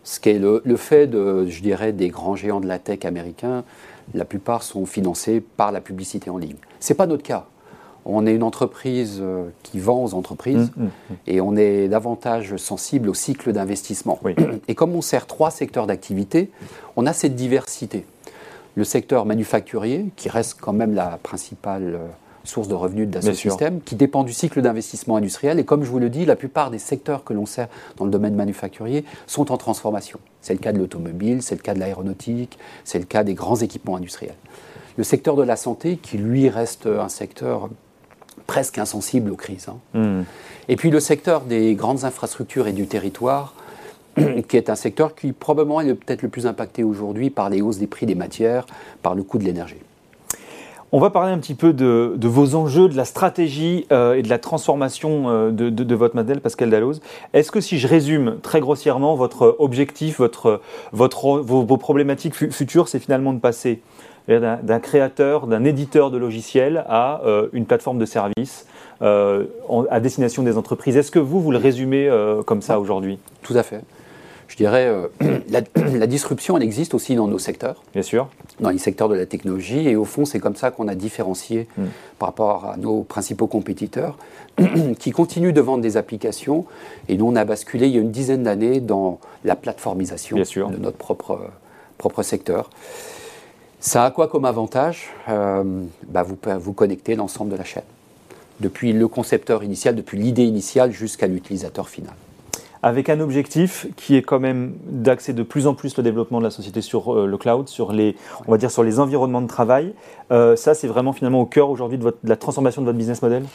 Ce 0.03 0.19
qui 0.19 0.29
est 0.29 0.39
le, 0.39 0.62
le, 0.63 0.77
fait, 0.77 1.07
de, 1.07 1.45
je 1.47 1.62
dirais, 1.62 1.91
des 1.91 2.07
grands 2.07 2.35
géants 2.35 2.62
de 2.62 2.67
la 2.67 2.79
tech 2.79 3.03
américains, 3.03 3.65
la 4.13 4.24
plupart 4.24 4.63
sont 4.63 4.85
financés 4.85 5.41
par 5.41 5.71
la 5.71 5.81
publicité 5.81 6.29
en 6.29 6.38
ligne. 6.38 6.56
Ce 6.79 6.94
n'est 6.94 6.97
pas 6.97 7.07
notre 7.07 7.24
cas. 7.24 7.47
On 8.05 8.25
est 8.25 8.34
une 8.34 8.43
entreprise 8.43 9.20
euh, 9.22 9.46
qui 9.63 9.79
vend 9.79 10.03
aux 10.03 10.13
entreprises 10.13 10.72
mmh, 10.75 10.84
mmh, 10.84 10.86
mmh. 10.86 11.13
et 11.27 11.41
on 11.41 11.55
est 11.55 11.88
davantage 11.88 12.55
sensible 12.58 13.10
au 13.10 13.13
cycle 13.13 13.53
d'investissement. 13.53 14.20
Et 14.67 14.75
comme 14.75 14.96
on 14.96 15.01
sert 15.01 15.27
trois 15.27 15.51
secteurs 15.51 15.88
d'activité, 15.88 16.50
on 16.96 17.05
a 17.05 17.13
cette 17.13 17.36
diversité. 17.36 18.05
Le 18.75 18.84
secteur 18.84 19.25
manufacturier, 19.25 20.08
qui 20.15 20.29
reste 20.29 20.58
quand 20.60 20.74
même 20.74 20.96
la 20.96 21.20
principale 21.22 21.96
euh, 21.96 22.08
source 22.43 22.67
de 22.67 22.74
revenus 22.74 23.08
de 23.08 23.12
Dassault 23.12 23.34
Systèmes, 23.34 23.81
qui 23.81 23.96
dépend 23.96 24.24
du 24.24 24.34
cycle 24.34 24.62
d'investissement 24.62 25.17
industriel. 25.17 25.60
Et 25.60 25.65
comme 25.65 25.84
je 25.84 25.89
vous 25.89 26.00
le 26.00 26.10
dis, 26.10 26.25
la 26.25 26.36
plupart 26.36 26.72
des 26.72 26.79
secteurs 26.79 27.24
que 27.24 27.34
l'on 27.34 27.46
sert 27.46 27.67
dans 27.98 28.05
le 28.05 28.12
domaine 28.12 28.36
manufacturier 28.36 29.05
sont 29.27 29.51
en 29.51 29.58
transformation. 29.58 30.20
C'est 30.41 30.53
le 30.53 30.60
cas 30.60 30.72
de 30.72 30.79
l'automobile, 30.79 31.41
c'est 31.41 31.55
le 31.55 31.62
cas 31.62 31.74
de 31.74 31.79
l'aéronautique, 31.79 32.58
c'est 32.84 33.00
le 33.00 33.05
cas 33.05 33.24
des 33.24 33.34
grands 33.34 33.58
équipements 33.58 33.98
industriels. 33.98 34.36
Le 34.98 35.03
secteur 35.03 35.36
de 35.36 35.43
la 35.43 35.55
santé, 35.55 35.98
qui 35.98 36.17
lui 36.17 36.50
reste 36.50 36.86
un 36.86 37.10
secteur 37.10 37.70
presque 38.51 38.79
insensible 38.79 39.31
aux 39.31 39.38
crises. 39.38 39.70
Hein. 39.70 39.77
Hmm. 39.98 40.24
Et 40.67 40.75
puis 40.75 40.89
le 40.89 41.00
secteur 41.00 41.39
des 41.39 41.74
grandes 41.74 42.03
infrastructures 42.03 42.67
et 42.67 42.74
du 42.74 42.86
territoire, 42.86 43.53
qui 44.50 44.58
est 44.58 44.70
un 44.70 44.75
secteur 44.75 45.15
qui 45.15 45.31
probablement 45.31 45.79
est 45.79 45.93
peut-être 45.93 46.22
le 46.22 46.27
plus 46.27 46.46
impacté 46.48 46.84
aujourd'hui 46.84 47.29
par 47.29 47.50
les 47.50 47.62
hausses 47.62 47.77
des 47.77 47.88
prix 47.88 48.05
des 48.05 48.13
matières, 48.13 48.65
par 49.03 49.15
le 49.15 49.24
coût 49.24 49.38
de 49.38 49.46
l'énergie. 49.46 49.77
On 50.91 51.00
va 51.00 51.10
parler 51.10 51.31
un 51.31 51.38
petit 51.38 51.53
peu 51.53 51.72
de, 51.72 52.17
vos 52.22 52.55
enjeux, 52.55 52.89
de 52.89 52.98
la 52.98 53.05
stratégie 53.05 53.86
euh, 53.93 54.15
et 54.15 54.22
de 54.22 54.27
la 54.27 54.38
transformation 54.38 55.29
euh, 55.29 55.51
de, 55.51 55.96
votre 55.96 56.17
modèle, 56.17 56.41
Pascal 56.41 56.70
Dalloz. 56.70 57.00
Est-ce 57.31 57.53
que 57.53 57.62
si 57.62 57.79
je 57.79 57.88
résume 57.88 58.39
très 58.41 58.60
grossièrement 58.60 59.15
votre 59.15 59.55
objectif, 59.60 60.17
votre, 60.17 60.60
votre, 60.91 61.39
vos, 61.39 61.63
vos 61.63 61.77
problématiques 61.77 62.36
futures, 62.36 62.89
c'est 62.89 63.00
finalement 63.00 63.31
de 63.31 63.39
passer 63.39 63.79
d'un 64.39 64.79
créateur, 64.79 65.47
d'un 65.47 65.63
éditeur 65.63 66.11
de 66.11 66.17
logiciels 66.17 66.83
à 66.88 67.21
euh, 67.25 67.47
une 67.53 67.65
plateforme 67.65 67.97
de 67.97 68.05
service 68.05 68.65
euh, 69.01 69.45
à 69.89 70.00
destination 70.00 70.43
des 70.43 70.57
entreprises. 70.57 70.97
Est-ce 70.97 71.11
que 71.11 71.19
vous, 71.19 71.41
vous 71.41 71.51
le 71.51 71.57
résumez 71.57 72.07
euh, 72.07 72.43
comme 72.43 72.61
ça 72.61 72.79
aujourd'hui? 72.79 73.19
Tout 73.41 73.55
à 73.55 73.63
fait. 73.63 73.81
Je 74.47 74.55
dirais, 74.57 74.93
la, 75.50 76.07
disruption, 76.07 76.57
elle 76.57 76.63
existe 76.63 76.93
aussi 76.93 77.15
dans 77.15 77.27
nos 77.27 77.39
secteurs. 77.39 77.83
Bien 77.93 78.03
sûr. 78.03 78.27
Dans 78.59 78.69
les 78.69 78.77
secteurs 78.77 79.09
de 79.09 79.15
la 79.15 79.25
technologie. 79.25 79.88
Et 79.88 79.95
au 79.95 80.05
fond, 80.05 80.25
c'est 80.25 80.39
comme 80.39 80.55
ça 80.55 80.71
qu'on 80.71 80.88
a 80.88 80.95
différencié 80.95 81.67
hmm. 81.77 81.85
par 82.19 82.29
rapport 82.29 82.65
à 82.65 82.77
nos 82.77 83.01
principaux 83.01 83.47
compétiteurs 83.47 84.17
qui 85.00 85.11
continuent 85.11 85.53
de 85.53 85.61
vendre 85.61 85.81
des 85.81 85.97
applications. 85.97 86.65
Et 87.09 87.17
nous, 87.17 87.27
on 87.27 87.35
a 87.35 87.45
basculé 87.45 87.88
il 87.88 87.95
y 87.95 87.97
a 87.97 88.01
une 88.01 88.11
dizaine 88.11 88.43
d'années 88.43 88.81
dans 88.81 89.19
la 89.45 89.55
plateformisation 89.55 90.38
de 90.38 90.77
notre 90.77 90.97
propre, 90.97 91.39
propre 91.97 92.21
secteur. 92.23 92.69
Ça 93.83 94.05
a 94.05 94.11
quoi 94.11 94.27
comme 94.27 94.45
avantage 94.45 95.09
euh, 95.27 95.63
bah 96.07 96.21
vous, 96.21 96.38
vous 96.59 96.73
connecter 96.73 97.15
l'ensemble 97.15 97.51
de 97.51 97.55
la 97.55 97.63
chaîne, 97.63 97.83
depuis 98.59 98.93
le 98.93 99.07
concepteur 99.07 99.63
initial, 99.63 99.95
depuis 99.95 100.19
l'idée 100.19 100.43
initiale 100.43 100.91
jusqu'à 100.91 101.25
l'utilisateur 101.25 101.89
final. 101.89 102.13
avec 102.83 103.09
un 103.09 103.19
objectif 103.19 103.88
qui 103.95 104.15
est 104.15 104.21
quand 104.21 104.39
même 104.39 104.73
d'axer 104.85 105.33
de 105.33 105.41
plus 105.41 105.65
en 105.65 105.73
plus 105.73 105.97
le 105.97 106.03
développement 106.03 106.38
de 106.38 106.43
la 106.43 106.51
société 106.51 106.81
sur 106.81 107.11
euh, 107.15 107.25
le 107.25 107.38
cloud, 107.39 107.69
sur 107.69 107.91
les, 107.91 108.15
on 108.47 108.51
va 108.51 108.59
dire 108.59 108.69
sur 108.69 108.83
les 108.83 109.00
environnements 109.00 109.41
de 109.41 109.47
travail. 109.47 109.93
Euh, 110.31 110.55
ça, 110.55 110.75
c'est 110.75 110.88
vraiment 110.88 111.11
finalement 111.11 111.41
au 111.41 111.47
cœur 111.47 111.71
aujourd'hui 111.71 111.97
de, 111.97 112.15
la 112.23 112.35
transformation 112.35 112.83
de 112.83 112.85
votre 112.85 113.00
business 113.00 113.23
model? 113.23 113.45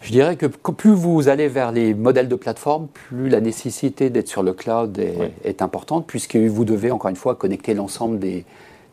Je 0.00 0.12
dirais 0.12 0.36
que 0.36 0.46
plus 0.46 0.94
vous 0.94 1.28
allez 1.28 1.46
vers 1.46 1.72
les 1.72 1.92
modèles 1.94 2.28
de 2.28 2.34
plateforme, 2.36 2.88
plus 2.88 3.28
la 3.28 3.40
nécessité 3.40 4.10
d'être 4.10 4.28
sur 4.28 4.42
le 4.42 4.52
cloud 4.52 4.98
est, 4.98 5.62
importante, 5.62 6.06
puisque 6.08 6.34
vous 6.34 6.64
devez 6.64 6.90
encore 6.90 7.10
une 7.10 7.16
fois 7.16 7.36
connecter 7.36 7.72
l'ensemble 7.72 8.18
des, 8.18 8.44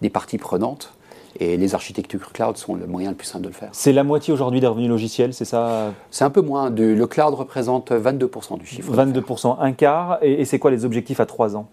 des 0.02 0.10
parties 0.10 0.38
prenantes. 0.38 0.94
Et 1.40 1.58
les 1.58 1.76
architectures 1.76 2.34
cloud 2.34 2.58
sont 2.58 2.74
le 2.74 2.88
moyen 2.88 3.12
le 3.12 3.16
plus 3.16 3.28
simple 3.28 3.44
de 3.44 3.50
le 3.50 3.54
faire. 3.54 3.70
C'est 3.72 3.94
la 3.94 4.04
moitié 4.04 4.34
aujourd'hui 4.34 4.60
des 4.60 4.68
revenus 4.68 4.90
logiciels, 4.90 5.34
c'est 5.34 5.46
ça? 5.46 5.94
C'est 6.10 6.24
un 6.24 6.32
peu 6.32 6.42
moins. 6.42 6.70
le 6.72 7.06
cloud 7.06 7.34
représente 7.36 7.92
22% 7.92 8.58
du 8.58 8.66
chiffre. 8.66 8.92
22%, 8.92 9.58
un 9.60 9.72
quart. 9.72 10.18
Et, 10.22 10.44
c'est 10.46 10.58
quoi 10.58 10.72
les 10.72 10.86
objectifs 10.86 11.20
à 11.20 11.28
3 11.28 11.56
ans? 11.56 11.68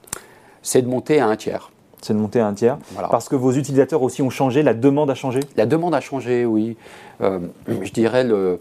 C'est 0.62 0.83
de 0.83 0.88
monter 0.88 1.21
à 1.21 1.26
un 1.26 1.37
tiers. 1.37 1.71
C'est 2.02 2.12
de 2.12 2.18
monter 2.18 2.38
à 2.38 2.47
un 2.47 2.52
tiers. 2.52 2.78
Parce 3.11 3.28
que 3.28 3.35
vos 3.35 3.52
utilisateurs 3.52 4.02
aussi 4.02 4.21
ont 4.21 4.30
changé, 4.30 4.62
la 4.62 4.75
demande 4.75 5.11
a 5.11 5.14
changé? 5.14 5.40
La 5.56 5.64
demande 5.64 5.95
a 5.95 6.00
changé, 6.00 6.45
oui. 6.45 6.76
Euh, 7.23 7.40
je 7.66 7.90
dirais, 7.92 8.25
le, 8.25 8.61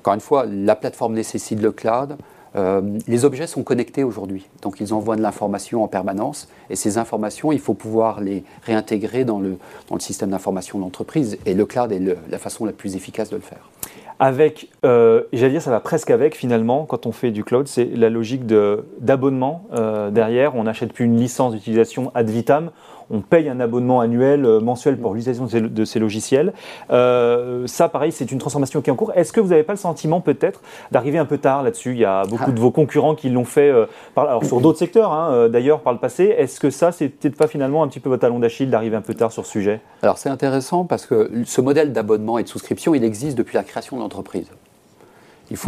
encore 0.00 0.14
une 0.14 0.20
fois, 0.20 0.46
la 0.46 0.74
plateforme 0.74 1.12
nécessite 1.12 1.60
le 1.60 1.72
cloud. 1.72 2.16
Euh, 2.56 2.98
les 3.06 3.24
objets 3.24 3.46
sont 3.46 3.62
connectés 3.62 4.04
aujourd'hui, 4.04 4.46
donc 4.62 4.80
ils 4.80 4.92
envoient 4.92 5.16
de 5.16 5.22
l'information 5.22 5.84
en 5.84 5.88
permanence, 5.88 6.48
et 6.68 6.76
ces 6.76 6.98
informations, 6.98 7.52
il 7.52 7.60
faut 7.60 7.74
pouvoir 7.74 8.20
les 8.20 8.44
réintégrer 8.62 9.24
dans 9.24 9.38
le, 9.38 9.56
dans 9.88 9.94
le 9.94 10.00
système 10.00 10.30
d'information 10.30 10.78
de 10.78 10.84
l'entreprise, 10.84 11.38
et 11.46 11.54
le 11.54 11.64
cloud 11.66 11.92
est 11.92 12.00
la 12.28 12.38
façon 12.38 12.64
la 12.64 12.72
plus 12.72 12.96
efficace 12.96 13.30
de 13.30 13.36
le 13.36 13.42
faire. 13.42 13.70
Avec, 14.18 14.68
euh, 14.84 15.22
j'allais 15.32 15.52
dire, 15.52 15.62
ça 15.62 15.70
va 15.70 15.80
presque 15.80 16.10
avec 16.10 16.36
finalement, 16.36 16.84
quand 16.84 17.06
on 17.06 17.12
fait 17.12 17.30
du 17.30 17.42
cloud, 17.42 17.66
c'est 17.66 17.86
la 17.86 18.10
logique 18.10 18.44
d'abonnement 18.46 19.64
euh, 19.72 20.10
derrière, 20.10 20.56
on 20.56 20.64
n'achète 20.64 20.92
plus 20.92 21.06
une 21.06 21.16
licence 21.16 21.54
d'utilisation 21.54 22.10
ad 22.14 22.28
vitam, 22.28 22.70
on 23.10 23.20
paye 23.20 23.48
un 23.48 23.60
abonnement 23.60 24.00
annuel, 24.00 24.44
euh, 24.44 24.60
mensuel 24.60 24.98
pour 24.98 25.14
l'utilisation 25.14 25.46
de, 25.46 25.84
ces 25.84 25.98
logiciels. 25.98 26.52
Euh, 26.90 27.66
ça, 27.66 27.88
pareil, 27.88 28.12
c'est 28.12 28.30
une 28.30 28.38
transformation 28.38 28.80
qui 28.80 28.90
est 28.90 28.92
en 28.92 28.96
cours. 28.96 29.12
Est-ce 29.14 29.32
que 29.32 29.40
vous 29.40 29.48
n'avez 29.48 29.62
pas 29.62 29.72
le 29.72 29.78
sentiment 29.78 30.20
peut-être 30.20 30.60
d'arriver 30.92 31.18
un 31.18 31.24
peu 31.24 31.38
tard 31.38 31.62
là-dessus? 31.62 31.92
Il 31.92 31.98
y 31.98 32.04
a 32.04 32.24
beaucoup 32.24 32.44
ah. 32.46 32.52
de 32.52 32.60
vos 32.60 32.70
concurrents 32.70 33.14
qui 33.14 33.28
l'ont 33.30 33.44
fait 33.44 33.70
euh, 33.70 33.86
alors, 34.16 34.44
sur 34.44 34.60
d'autres 34.60 34.78
secteurs, 34.78 35.12
hein, 35.12 35.48
d'ailleurs, 35.48 35.80
par 35.80 35.92
le 35.92 35.98
passé. 35.98 36.34
Est-ce 36.36 36.60
que 36.60 36.70
ça, 36.70 36.92
c'est 36.92 37.08
peut-être 37.08 37.36
pas 37.36 37.46
finalement 37.46 37.82
un 37.82 37.88
petit 37.88 38.00
peu 38.00 38.08
votre 38.08 38.22
talon 38.22 38.38
d'Achille 38.38 38.70
d'arriver 38.70 38.96
un 38.96 39.02
peu 39.02 39.14
tard 39.14 39.32
sur 39.32 39.44
ce 39.44 39.52
sujet? 39.52 39.80
Alors, 40.02 40.18
c'est 40.18 40.28
intéressant 40.28 40.84
parce 40.84 41.06
que 41.06 41.30
ce 41.44 41.60
modèle 41.60 41.92
d'abonnement 41.92 42.38
et 42.38 42.42
de 42.42 42.48
souscription, 42.48 42.94
il 42.94 43.04
existe 43.04 43.36
depuis 43.36 43.56
la 43.56 43.64
création 43.64 43.96
de 43.96 44.02
l'entreprise. 44.02 44.50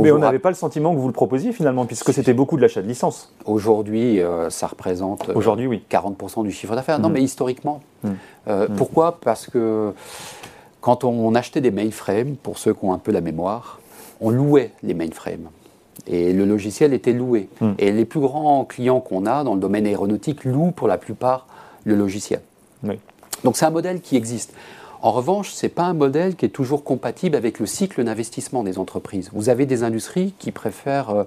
Mais 0.00 0.12
on 0.12 0.18
n'avait 0.18 0.38
pas 0.38 0.50
le 0.50 0.54
sentiment 0.54 0.94
que 0.94 0.98
vous 0.98 1.08
le 1.08 1.12
proposiez 1.12 1.52
finalement, 1.52 1.86
puisque 1.86 2.12
c'était 2.12 2.34
beaucoup 2.34 2.56
de 2.56 2.62
l'achat 2.62 2.82
de 2.82 2.86
licence. 2.86 3.32
Aujourd'hui, 3.44 4.20
euh, 4.20 4.48
ça 4.50 4.68
représente 4.68 5.28
euh, 5.28 5.34
Aujourd'hui, 5.34 5.66
oui. 5.66 5.82
40% 5.90 6.44
du 6.44 6.52
chiffre 6.52 6.74
d'affaires. 6.74 6.98
Non, 6.98 7.08
mm. 7.08 7.12
mais 7.12 7.22
historiquement. 7.22 7.80
Mm. 8.04 8.08
Euh, 8.48 8.68
mm. 8.68 8.76
Pourquoi? 8.76 9.18
Parce 9.20 9.48
que 9.48 9.92
quand 10.80 11.04
on 11.04 11.34
achetait 11.34 11.60
des 11.60 11.70
mainframes, 11.70 12.36
pour 12.36 12.58
ceux 12.58 12.74
qui 12.74 12.84
ont 12.84 12.92
un 12.92 12.98
peu 12.98 13.12
la 13.12 13.20
mémoire, 13.20 13.80
on 14.20 14.30
louait 14.30 14.70
les 14.82 14.94
mainframes. 14.94 15.48
Et 16.06 16.32
le 16.32 16.44
logiciel 16.44 16.92
était 16.92 17.12
loué. 17.12 17.48
Et 17.78 17.92
les 17.92 18.04
plus 18.04 18.18
grands 18.18 18.64
clients 18.64 19.00
qu'on 19.00 19.26
a 19.26 19.44
dans 19.44 19.54
le 19.54 19.60
domaine 19.60 19.86
aéronautique 19.86 20.44
louent 20.44 20.72
pour 20.72 20.88
la 20.88 20.98
plupart 20.98 21.46
le 21.84 21.94
logiciel. 21.94 22.40
Donc 23.44 23.56
c'est 23.56 23.66
un 23.66 23.70
modèle 23.70 24.00
qui 24.00 24.16
existe. 24.16 24.54
En 25.02 25.10
revanche, 25.10 25.50
ce 25.50 25.66
n'est 25.66 25.70
pas 25.70 25.82
un 25.82 25.94
modèle 25.94 26.36
qui 26.36 26.46
est 26.46 26.50
toujours 26.50 26.84
compatible 26.84 27.34
avec 27.34 27.58
le 27.58 27.66
cycle 27.66 28.04
d'investissement 28.04 28.62
des 28.62 28.78
entreprises. 28.78 29.30
Vous 29.32 29.48
avez 29.48 29.66
des 29.66 29.82
industries 29.82 30.32
qui 30.38 30.52
préfèrent 30.52 31.10
euh, 31.10 31.24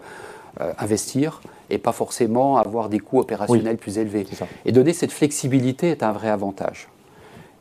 euh, 0.62 0.72
investir 0.80 1.42
et 1.70 1.78
pas 1.78 1.92
forcément 1.92 2.56
avoir 2.56 2.88
des 2.88 3.00
coûts 3.00 3.20
opérationnels 3.20 3.76
plus 3.76 3.98
élevés. 3.98 4.26
Et 4.64 4.72
donner 4.72 4.94
cette 4.94 5.12
flexibilité 5.12 5.90
est 5.90 6.04
un 6.04 6.14
vrai 6.14 6.30
avantage. 6.30 6.88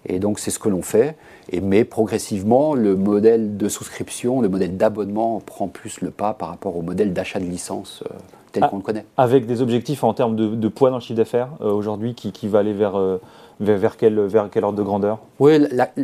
Et 0.07 0.21
donc 0.21 0.39
c'est 0.39 0.53
ce 0.53 0.61
que 0.61 0.69
l'on 0.69 0.83
fait. 0.83 1.17
Et, 1.51 1.61
mais 1.61 1.83
progressivement, 1.83 2.75
le 2.75 2.95
modèle 2.95 3.57
de 3.57 3.69
souscription, 3.69 4.41
le 4.41 4.49
modèle 4.49 4.77
d'abonnement 4.77 5.41
prend 5.45 5.67
plus 5.67 6.01
le 6.01 6.13
pas 6.13 6.33
par 6.33 6.49
rapport 6.49 6.77
au 6.77 6.83
modèle 6.83 7.13
d'achat 7.13 7.41
de 7.41 7.47
licence 7.47 8.05
euh, 8.09 8.15
tel 8.53 8.63
ah, 8.63 8.69
qu'on 8.69 8.77
le 8.77 8.83
connaît. 8.83 9.05
Avec 9.17 9.47
des 9.47 9.63
objectifs 9.63 10.05
en 10.05 10.15
termes 10.15 10.37
de, 10.37 10.69
poids 10.69 10.91
dans 10.91 10.99
le 10.99 11.03
chiffre 11.03 11.17
d'affaires 11.17 11.49
aujourd'hui 11.61 12.15
qui, 12.15 12.31
qui, 12.31 12.47
va 12.47 12.61
aller 12.61 12.73
vers 12.73 12.95
vers, 13.61 13.97
quel, 13.97 14.21
vers 14.21 14.49
ordre 14.63 14.79
de 14.79 14.83
grandeur? 14.83 15.19
Oui, 15.39 15.59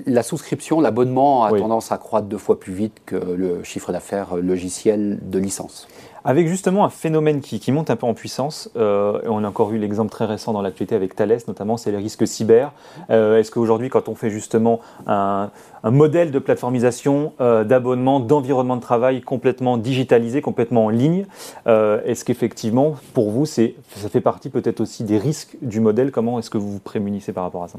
la, 0.07 0.23
souscription, 0.23 0.81
l'abonnement 0.81 1.45
a 1.45 1.51
tendance 1.51 1.93
à 1.93 1.99
croître 1.99 2.27
deux 2.27 2.39
fois 2.39 2.59
plus 2.59 2.73
vite 2.73 3.01
que 3.07 3.17
le 3.17 3.63
chiffre 3.65 3.93
d'affaires 3.93 4.37
logiciel 4.37 5.19
de 5.23 5.39
licence. 5.39 5.89
Avec 6.25 6.49
justement 6.49 6.85
un 6.85 6.91
phénomène 6.91 7.41
qui, 7.41 7.73
monte 7.73 7.91
un 7.91 7.97
peu 7.97 8.07
en 8.07 8.15
puissance, 8.15 8.71
euh, 8.77 9.21
on 9.25 9.43
a 9.43 9.49
encore 9.49 9.73
eu 9.73 9.79
l'exemple 9.79 10.11
très 10.11 10.27
récent 10.27 10.53
dans 10.53 10.61
l'actualité 10.61 10.95
avec 10.95 11.15
Thales, 11.15 11.39
notamment, 11.49 11.77
c'est 11.77 11.91
les 11.91 11.97
risques 11.97 12.27
cyber. 12.27 12.73
Euh, 13.09 13.39
est-ce 13.39 13.51
qu'aujourd'hui, 13.51 13.89
quand 13.89 14.09
on 14.09 14.15
fait 14.15 14.31
justement 14.31 14.81
un, 15.07 15.51
modèle 15.85 16.31
de 16.31 16.39
plateformisation, 16.39 17.33
euh, 17.41 17.65
d'abonnement, 17.65 18.21
d'environnement 18.21 18.77
de 18.77 18.83
travail 18.83 19.23
complètement 19.23 19.79
digitalisé, 19.79 20.43
complètement 20.43 20.87
en 20.87 20.91
ligne, 20.91 21.27
est-ce 21.67 22.25
qu'effectivement, 22.25 22.97
pour 23.15 23.31
vous, 23.31 23.47
ça 23.47 23.63
fait 24.11 24.21
partie 24.21 24.51
peut-être 24.51 24.81
aussi 24.81 25.05
des 25.05 25.19
risques 25.19 25.57
du 25.63 25.81
modèle? 25.81 26.11
Comment 26.11 26.39
est-ce 26.39 26.51
que 26.51 26.59
vous 26.59 26.73
vous 26.73 26.81
prémunissez 26.81 27.33
par 27.33 27.45
rapport 27.45 27.65
à 27.65 27.69
ça? 27.69 27.79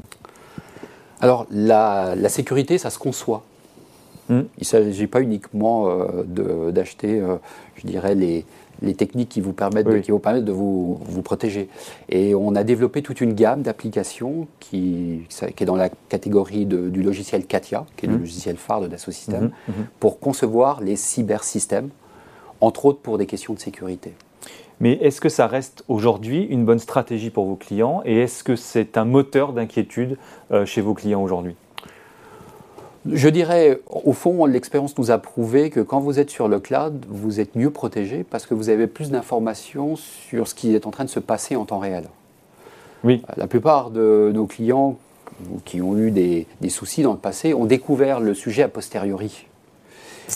Alors, 1.20 1.46
la 1.50 2.28
sécurité, 2.28 2.78
ça 2.78 2.90
se 2.90 2.98
conçoit. 2.98 3.42
Hmm. 4.28 4.42
Il 4.58 4.60
ne 4.60 4.64
s'agit 4.64 5.06
pas 5.06 5.20
uniquement 5.20 5.88
euh, 5.88 6.70
d'acheter, 6.70 7.20
euh, 7.20 7.36
je 7.76 7.86
dirais, 7.86 8.14
les, 8.14 8.44
techniques 8.94 9.28
qui 9.28 9.40
vous 9.40 9.52
permettent, 9.52 9.86
de, 9.86 9.98
qui 9.98 10.10
vous, 10.10 10.18
permettre 10.18 10.44
de 10.44 10.52
vous, 10.52 10.98
vous, 11.04 11.22
protéger. 11.22 11.68
Et 12.08 12.34
on 12.34 12.54
a 12.54 12.64
développé 12.64 13.02
toute 13.02 13.20
une 13.20 13.34
gamme 13.34 13.62
d'applications 13.62 14.48
qui, 14.58 15.22
qui, 15.28 15.62
est 15.62 15.66
dans 15.66 15.76
la 15.76 15.88
catégorie 15.88 16.66
du 16.66 17.02
logiciel 17.02 17.46
Katia, 17.46 17.86
qui 17.96 18.06
est 18.06 18.08
le 18.08 18.16
hmm. 18.16 18.20
logiciel 18.20 18.56
phare 18.56 18.80
de 18.80 18.88
Dassault 18.88 19.12
Systèmes, 19.12 19.52
hmm. 19.68 19.72
pour 20.00 20.18
concevoir 20.18 20.80
les 20.80 20.96
cybersystèmes, 20.96 21.90
entre 22.60 22.86
autres 22.86 23.00
pour 23.00 23.18
des 23.18 23.26
questions 23.26 23.54
de 23.54 23.58
sécurité. 23.58 24.14
Mais 24.82 24.94
est-ce 24.94 25.20
que 25.20 25.28
ça 25.28 25.46
reste 25.46 25.84
aujourd'hui 25.86 26.42
une 26.42 26.64
bonne 26.64 26.80
stratégie 26.80 27.30
pour 27.30 27.46
vos 27.46 27.54
clients 27.54 28.02
et 28.04 28.18
est-ce 28.18 28.42
que 28.42 28.56
c'est 28.56 28.96
un 28.96 29.04
moteur 29.04 29.52
d'inquiétude 29.52 30.18
euh, 30.50 30.66
chez 30.66 30.80
vos 30.80 30.92
clients 30.92 31.22
aujourd'hui? 31.22 31.54
Je 33.10 33.28
dirais, 33.28 33.80
au 33.88 34.12
fond, 34.12 34.46
l'expérience 34.46 34.96
nous 34.96 35.10
a 35.10 35.18
prouvé 35.18 35.70
que 35.70 35.80
quand 35.80 36.00
vous 36.00 36.20
êtes 36.20 36.30
sur 36.30 36.46
le 36.48 36.60
cloud, 36.60 37.04
vous 37.08 37.40
êtes 37.40 37.56
mieux 37.56 37.70
protégé 37.70 38.24
parce 38.28 38.46
que 38.46 38.54
vous 38.54 38.68
avez 38.68 38.86
plus 38.86 39.10
d'informations 39.10 39.96
sur 39.96 40.46
ce 40.46 40.54
qui 40.54 40.74
est 40.74 40.86
en 40.86 40.90
train 40.90 41.04
de 41.04 41.10
se 41.10 41.18
passer 41.18 41.56
en 41.56 41.64
temps 41.64 41.80
réel. 41.80 42.04
Oui. 43.02 43.22
La 43.36 43.48
plupart 43.48 43.90
de 43.90 44.30
nos 44.32 44.46
clients 44.46 44.98
qui 45.64 45.80
ont 45.80 45.96
eu 45.96 46.10
des, 46.10 46.46
soucis 46.68 47.02
dans 47.02 47.12
le 47.12 47.18
passé 47.18 47.54
ont 47.54 47.64
découvert 47.64 48.20
le 48.20 48.34
sujet 48.34 48.62
a 48.62 48.68
posteriori. 48.68 49.46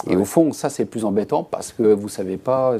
Et 0.09 0.17
au 0.17 0.25
fond, 0.25 0.53
ça 0.53 0.69
c'est 0.69 0.85
plus 0.85 1.05
embêtant 1.05 1.45
parce 1.45 1.73
que 1.73 1.85
vous 1.85 2.05
ne 2.05 2.11
savez 2.11 2.37
pas 2.37 2.75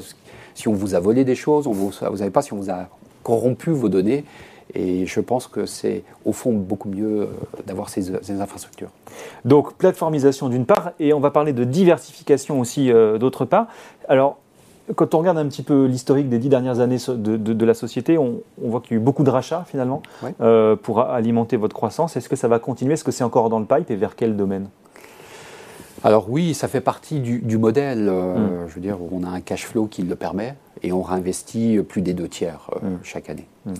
si 0.53 0.67
on 0.67 0.73
vous 0.73 0.93
a 0.95 0.99
volé 0.99 1.23
des 1.23 1.35
choses, 1.35 1.65
vous 1.65 1.87
ne 1.87 2.17
savez 2.17 2.29
pas 2.29 2.41
si 2.41 2.51
on 2.51 2.57
vous 2.57 2.69
a 2.69 2.89
corrompu 3.23 3.71
vos 3.71 3.89
données. 3.89 4.25
Et 4.73 5.05
je 5.05 5.19
pense 5.19 5.47
que 5.47 5.65
c'est 5.65 6.03
au 6.25 6.33
fond 6.33 6.51
beaucoup 6.53 6.89
mieux 6.89 7.21
euh, 7.21 7.27
d'avoir 7.65 7.89
ces, 7.89 8.11
infrastructures. 8.41 8.89
Donc 9.45 9.73
plateformisation 9.73 10.49
d'une 10.49 10.65
part, 10.65 10.91
et 10.99 11.13
on 11.13 11.19
va 11.19 11.31
parler 11.31 11.53
de 11.53 11.63
diversification 11.63 12.59
aussi 12.59 12.91
euh, 12.91 13.17
d'autre 13.17 13.45
part. 13.45 13.67
Alors, 14.07 14.37
quand 14.95 15.15
on 15.15 15.19
regarde 15.19 15.37
un 15.37 15.47
petit 15.47 15.63
peu 15.63 15.85
l'historique 15.85 16.29
des 16.29 16.39
dix 16.39 16.49
dernières 16.49 16.79
années 16.79 16.97
de, 17.07 17.65
la 17.65 17.73
société, 17.73 18.17
on, 18.17 18.41
voit 18.57 18.79
qu'il 18.79 18.91
y 18.91 18.93
a 18.93 19.01
eu 19.01 19.03
beaucoup 19.03 19.23
de 19.23 19.29
rachats 19.29 19.65
finalement 19.67 20.01
euh, 20.39 20.77
pour 20.77 21.01
alimenter 21.01 21.57
votre 21.57 21.75
croissance. 21.75 22.15
Est-ce 22.15 22.29
que 22.29 22.37
ça 22.37 22.47
va 22.47 22.59
continuer? 22.59 22.93
Est-ce 22.93 23.03
que 23.03 23.11
c'est 23.11 23.25
encore 23.25 23.49
dans 23.49 23.59
le 23.59 23.65
pipe? 23.65 23.91
Et 23.91 23.97
vers 23.97 24.15
quel 24.15 24.37
domaine? 24.37 24.69
Alors 26.05 26.29
oui, 26.29 26.53
ça 26.53 26.69
fait 26.69 26.79
partie 26.79 27.19
du, 27.19 27.57
modèle. 27.57 28.09
Hmm. 28.09 28.67
Je 28.69 28.75
veux 28.75 28.81
dire, 28.81 28.97
on 29.11 29.23
a 29.23 29.29
un 29.29 29.41
cash 29.41 29.65
flow 29.65 29.87
qui 29.87 30.03
le 30.03 30.15
permet 30.15 30.55
et 30.83 30.93
on 30.93 31.01
réinvestit 31.01 31.79
plus 31.79 32.01
des 32.01 32.13
deux 32.13 32.29
tiers 32.29 32.69
hmm. 32.81 32.95
chaque 33.03 33.29
année. 33.29 33.47
Hmm. 33.65 33.73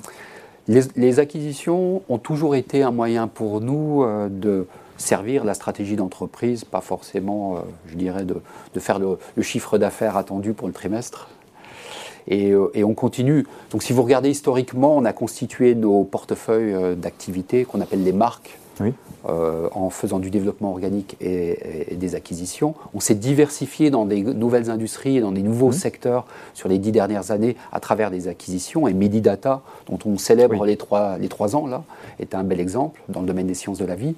Les, 0.67 1.19
acquisitions 1.19 2.01
ont 2.09 2.17
toujours 2.17 2.55
été 2.55 2.83
un 2.83 2.91
moyen 2.91 3.27
pour 3.27 3.61
nous 3.61 4.03
euh, 4.03 4.27
de 4.29 4.67
servir 4.97 5.45
la 5.45 5.53
stratégie 5.53 5.95
d'entreprise, 5.95 6.65
pas 6.65 6.81
forcément, 6.81 7.55
euh, 7.55 7.59
je 7.87 7.95
dirais, 7.95 8.25
de, 8.25 8.41
faire 8.79 8.99
le, 8.99 9.17
chiffre 9.41 9.77
d'affaires 9.77 10.17
attendu 10.17 10.51
pour 10.51 10.67
le 10.67 10.73
trimestre. 10.73 11.29
Euh, 12.29 12.67
et, 12.73 12.83
on 12.83 12.93
continue. 12.93 13.45
Donc 13.71 13.81
si 13.81 13.93
vous 13.93 14.03
regardez 14.03 14.29
historiquement, 14.29 14.97
on 14.97 15.05
a 15.05 15.13
constitué 15.13 15.73
nos 15.73 16.03
portefeuilles 16.03 16.97
d'activités 16.97 17.63
qu'on 17.63 17.79
appelle 17.79 18.03
les 18.03 18.11
marques 18.11 18.59
euh, 19.27 19.67
en 19.73 19.89
faisant 19.89 20.19
du 20.19 20.29
développement 20.29 20.71
organique 20.71 21.17
et, 21.21 21.95
des 21.95 22.15
acquisitions. 22.15 22.75
On 22.93 22.99
s'est 22.99 23.15
diversifié 23.15 23.89
dans 23.89 24.05
des 24.05 24.21
nouvelles 24.21 24.69
industries 24.69 25.17
et 25.17 25.21
dans 25.21 25.31
des 25.31 25.41
nouveaux 25.41 25.71
secteurs 25.71 26.25
sur 26.53 26.69
les 26.69 26.77
dix 26.77 26.91
dernières 26.91 27.31
années 27.31 27.55
à 27.71 27.79
travers 27.79 28.11
des 28.11 28.27
acquisitions. 28.27 28.87
Et 28.87 28.93
Medidata, 28.93 29.61
dont 29.87 29.99
on 30.05 30.17
célèbre 30.17 30.65
les, 30.65 30.77
trois, 30.77 31.17
les 31.17 31.29
trois 31.29 31.55
ans, 31.55 31.67
là, 31.67 31.83
est 32.19 32.35
un 32.35 32.43
bel 32.43 32.59
exemple 32.59 33.01
dans 33.09 33.21
le 33.21 33.27
domaine 33.27 33.47
des 33.47 33.53
sciences 33.53 33.79
de 33.79 33.85
la 33.85 33.95
vie. 33.95 34.15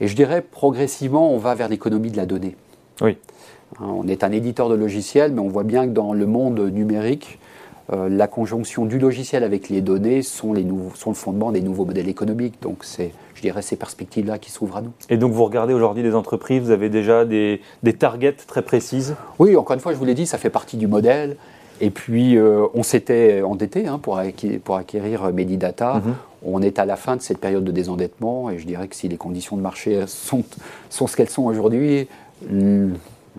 Et 0.00 0.08
je 0.08 0.14
dirais, 0.14 0.42
progressivement, 0.42 1.32
on 1.32 1.38
va 1.38 1.54
vers 1.54 1.68
l'économie 1.68 2.10
de 2.10 2.16
la 2.16 2.26
donnée. 2.26 2.56
Oui. 3.00 3.16
Hein, 3.80 3.86
on 3.88 4.08
est 4.08 4.24
un 4.24 4.32
éditeur 4.32 4.68
de 4.68 4.74
logiciels, 4.74 5.32
mais 5.32 5.40
on 5.40 5.48
voit 5.48 5.64
bien 5.64 5.86
que 5.86 5.92
dans 5.92 6.12
le 6.12 6.26
monde 6.26 6.60
numérique, 6.60 7.38
euh, 7.92 8.08
la 8.08 8.26
conjonction 8.26 8.84
du 8.84 8.98
logiciel 8.98 9.44
avec 9.44 9.68
les 9.68 9.80
données 9.80 10.22
sont, 10.22 10.52
les 10.52 10.66
sont 10.94 11.10
le 11.10 11.16
fondement 11.16 11.52
des 11.52 11.62
nouveaux 11.62 11.86
modèles 11.86 12.08
économiques. 12.08 12.60
Donc 12.60 12.78
c'est, 12.82 13.12
je 13.34 13.40
dirais, 13.40 13.62
ces 13.62 13.76
perspectives-là 13.76 14.38
qui 14.38 14.50
s'ouvrent 14.50 14.76
à 14.76 14.82
nous. 14.82 14.92
Et 15.08 15.16
donc 15.16 15.32
vous 15.32 15.44
regardez 15.44 15.72
aujourd'hui 15.72 16.02
des 16.02 16.14
entreprises, 16.14 16.62
vous 16.62 16.70
avez 16.70 16.90
déjà 16.90 17.24
des, 17.24 17.62
des 17.82 17.94
targets 17.94 18.34
très 18.46 18.62
précises? 18.62 19.14
Oui, 19.38 19.56
encore 19.56 19.74
une 19.74 19.80
fois, 19.80 19.92
je 19.92 19.98
vous 19.98 20.04
l'ai 20.04 20.14
dit, 20.14 20.26
ça 20.26 20.38
fait 20.38 20.50
partie 20.50 20.76
du 20.76 20.86
modèle. 20.86 21.36
Et 21.80 21.90
puis, 21.90 22.36
euh, 22.36 22.66
on 22.74 22.82
s'était 22.82 23.40
endetté 23.42 23.86
hein, 23.86 23.98
pour, 24.02 24.18
acquérir, 24.18 24.60
pour 24.60 24.76
acquérir 24.76 25.32
Medidata. 25.32 26.02
Mhm. 26.04 26.14
On 26.44 26.60
est 26.60 26.78
à 26.78 26.84
la 26.84 26.96
fin 26.96 27.16
de 27.16 27.22
cette 27.22 27.38
période 27.38 27.64
de 27.64 27.70
désendettement. 27.70 28.50
Et 28.50 28.58
je 28.58 28.66
dirais 28.66 28.88
que 28.88 28.96
si 28.96 29.08
les 29.08 29.16
conditions 29.16 29.56
de 29.56 29.62
marché 29.62 30.04
sont, 30.06 30.42
sont 30.90 31.06
ce 31.06 31.16
qu'elles 31.16 31.30
sont 31.30 31.44
aujourd'hui, 31.44 32.08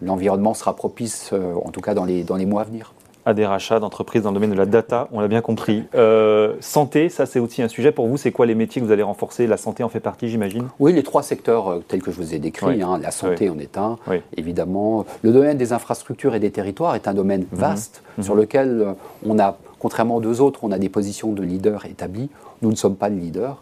l'environnement 0.01 0.53
sera 0.53 0.75
propice, 0.75 1.31
euh, 1.33 1.53
en 1.63 1.69
tout 1.71 1.81
cas 1.81 1.93
dans 1.93 2.05
les, 2.05 2.23
dans 2.23 2.35
les 2.35 2.45
mois 2.45 2.61
à 2.61 2.65
venir 2.65 2.93
à 3.29 3.33
des 3.33 3.45
rachats 3.45 3.79
d'entreprises 3.79 4.23
dans 4.23 4.31
le 4.31 4.33
domaine 4.33 4.51
de 4.51 4.57
la 4.57 4.65
data, 4.65 5.07
on 5.11 5.19
l'a 5.19 5.27
bien 5.27 5.41
compris. 5.41 5.83
Euh, 5.95 6.55
santé, 6.59 7.09
ça 7.09 7.25
c'est 7.25 7.39
aussi 7.39 7.61
un 7.61 7.67
sujet 7.67 7.91
pour 7.91 8.07
vous. 8.07 8.17
C'est 8.17 8.31
quoi 8.31 8.45
les 8.45 8.55
métiers 8.55 8.81
que 8.81 8.85
vous 8.85 8.91
allez 8.91 9.03
renforcer? 9.03 9.47
La 9.47 9.57
santé 9.57 9.83
en 9.83 9.89
fait 9.89 9.99
partie, 9.99 10.29
j'imagine? 10.29 10.67
Oui, 10.79 10.93
les 10.93 11.03
trois 11.03 11.23
secteurs 11.23 11.69
euh, 11.69 11.83
tels 11.87 12.01
que 12.01 12.11
je 12.11 12.17
vous 12.17 12.33
ai 12.33 12.39
décrits. 12.39 12.81
Hein, 12.81 12.99
la 13.01 13.11
santé 13.11 13.49
en 13.49 13.59
est 13.59 13.77
un, 13.77 13.97
évidemment. 14.35 15.05
Le 15.21 15.31
domaine 15.31 15.57
des 15.57 15.73
infrastructures 15.73 16.35
et 16.35 16.39
des 16.39 16.51
territoires 16.51 16.95
est 16.95 17.07
un 17.07 17.13
domaine 17.13 17.45
mhm. 17.51 17.59
vaste 17.59 18.03
mhm. 18.17 18.23
sur 18.23 18.35
lequel 18.35 18.81
euh, 18.81 18.93
on 19.25 19.39
a, 19.39 19.57
contrairement 19.79 20.17
aux 20.17 20.21
deux 20.21 20.41
autres, 20.41 20.63
on 20.63 20.71
a 20.71 20.79
des 20.79 20.89
positions 20.89 21.31
de 21.31 21.43
leader 21.43 21.85
établies. 21.85 22.29
Nous 22.61 22.71
ne 22.71 22.75
sommes 22.75 22.95
pas 22.95 23.09
le 23.09 23.15
leader. 23.15 23.61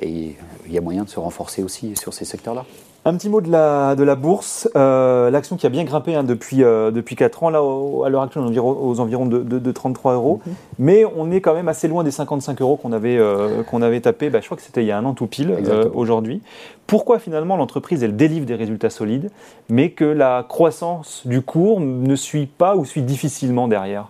Et 0.00 0.34
il 0.66 0.72
y 0.72 0.76
a 0.78 0.80
moyen 0.80 1.04
de 1.04 1.08
se 1.08 1.20
renforcer 1.20 1.62
aussi 1.62 1.94
sur 1.94 2.12
ces 2.12 2.24
secteurs-là. 2.24 2.64
Un 3.06 3.16
petit 3.16 3.28
mot 3.28 3.42
de 3.42 3.50
la, 3.50 3.96
de 3.96 4.02
la 4.02 4.14
bourse. 4.14 4.66
Euh, 4.76 5.28
l'action 5.30 5.56
qui 5.56 5.66
a 5.66 5.68
bien 5.68 5.84
grimpé 5.84 6.14
hein, 6.14 6.24
depuis, 6.24 6.64
euh, 6.64 6.90
depuis 6.90 7.16
4 7.16 7.42
ans, 7.42 7.50
là, 7.50 7.58
à 7.58 8.08
l'heure 8.08 8.22
actuelle, 8.22 8.44
on 8.44 8.58
aux 8.58 8.98
environs 8.98 9.26
de, 9.26 9.42
de, 9.42 9.72
33 9.72 10.14
euros. 10.14 10.40
Mhm. 10.46 10.54
Mais 10.78 11.04
on 11.14 11.30
est 11.30 11.42
quand 11.42 11.52
même 11.52 11.68
assez 11.68 11.86
loin 11.86 12.02
des 12.02 12.10
55 12.10 12.62
euros 12.62 12.76
qu'on 12.76 12.92
avait, 12.92 13.18
euh, 13.18 13.62
qu'on 13.62 13.82
avait 13.82 14.00
tapé. 14.00 14.30
Bah, 14.30 14.40
je 14.40 14.46
crois 14.46 14.56
que 14.56 14.62
c'était 14.62 14.82
il 14.82 14.86
y 14.86 14.90
a 14.90 14.96
un 14.96 15.04
an 15.04 15.12
tout 15.12 15.26
pile 15.26 15.54
aujourd'hui. 15.92 16.40
Pourquoi 16.86 17.18
finalement 17.18 17.56
l'entreprise, 17.56 18.02
elle 18.02 18.16
délivre 18.16 18.46
des 18.46 18.54
résultats 18.54 18.90
solides, 18.90 19.30
mais 19.68 19.90
que 19.90 20.04
la 20.04 20.44
croissance 20.48 21.22
du 21.26 21.42
cours 21.42 21.80
ne 21.80 22.16
suit 22.16 22.46
pas 22.46 22.74
ou 22.74 22.86
suit 22.86 23.02
difficilement 23.02 23.68
derrière? 23.68 24.08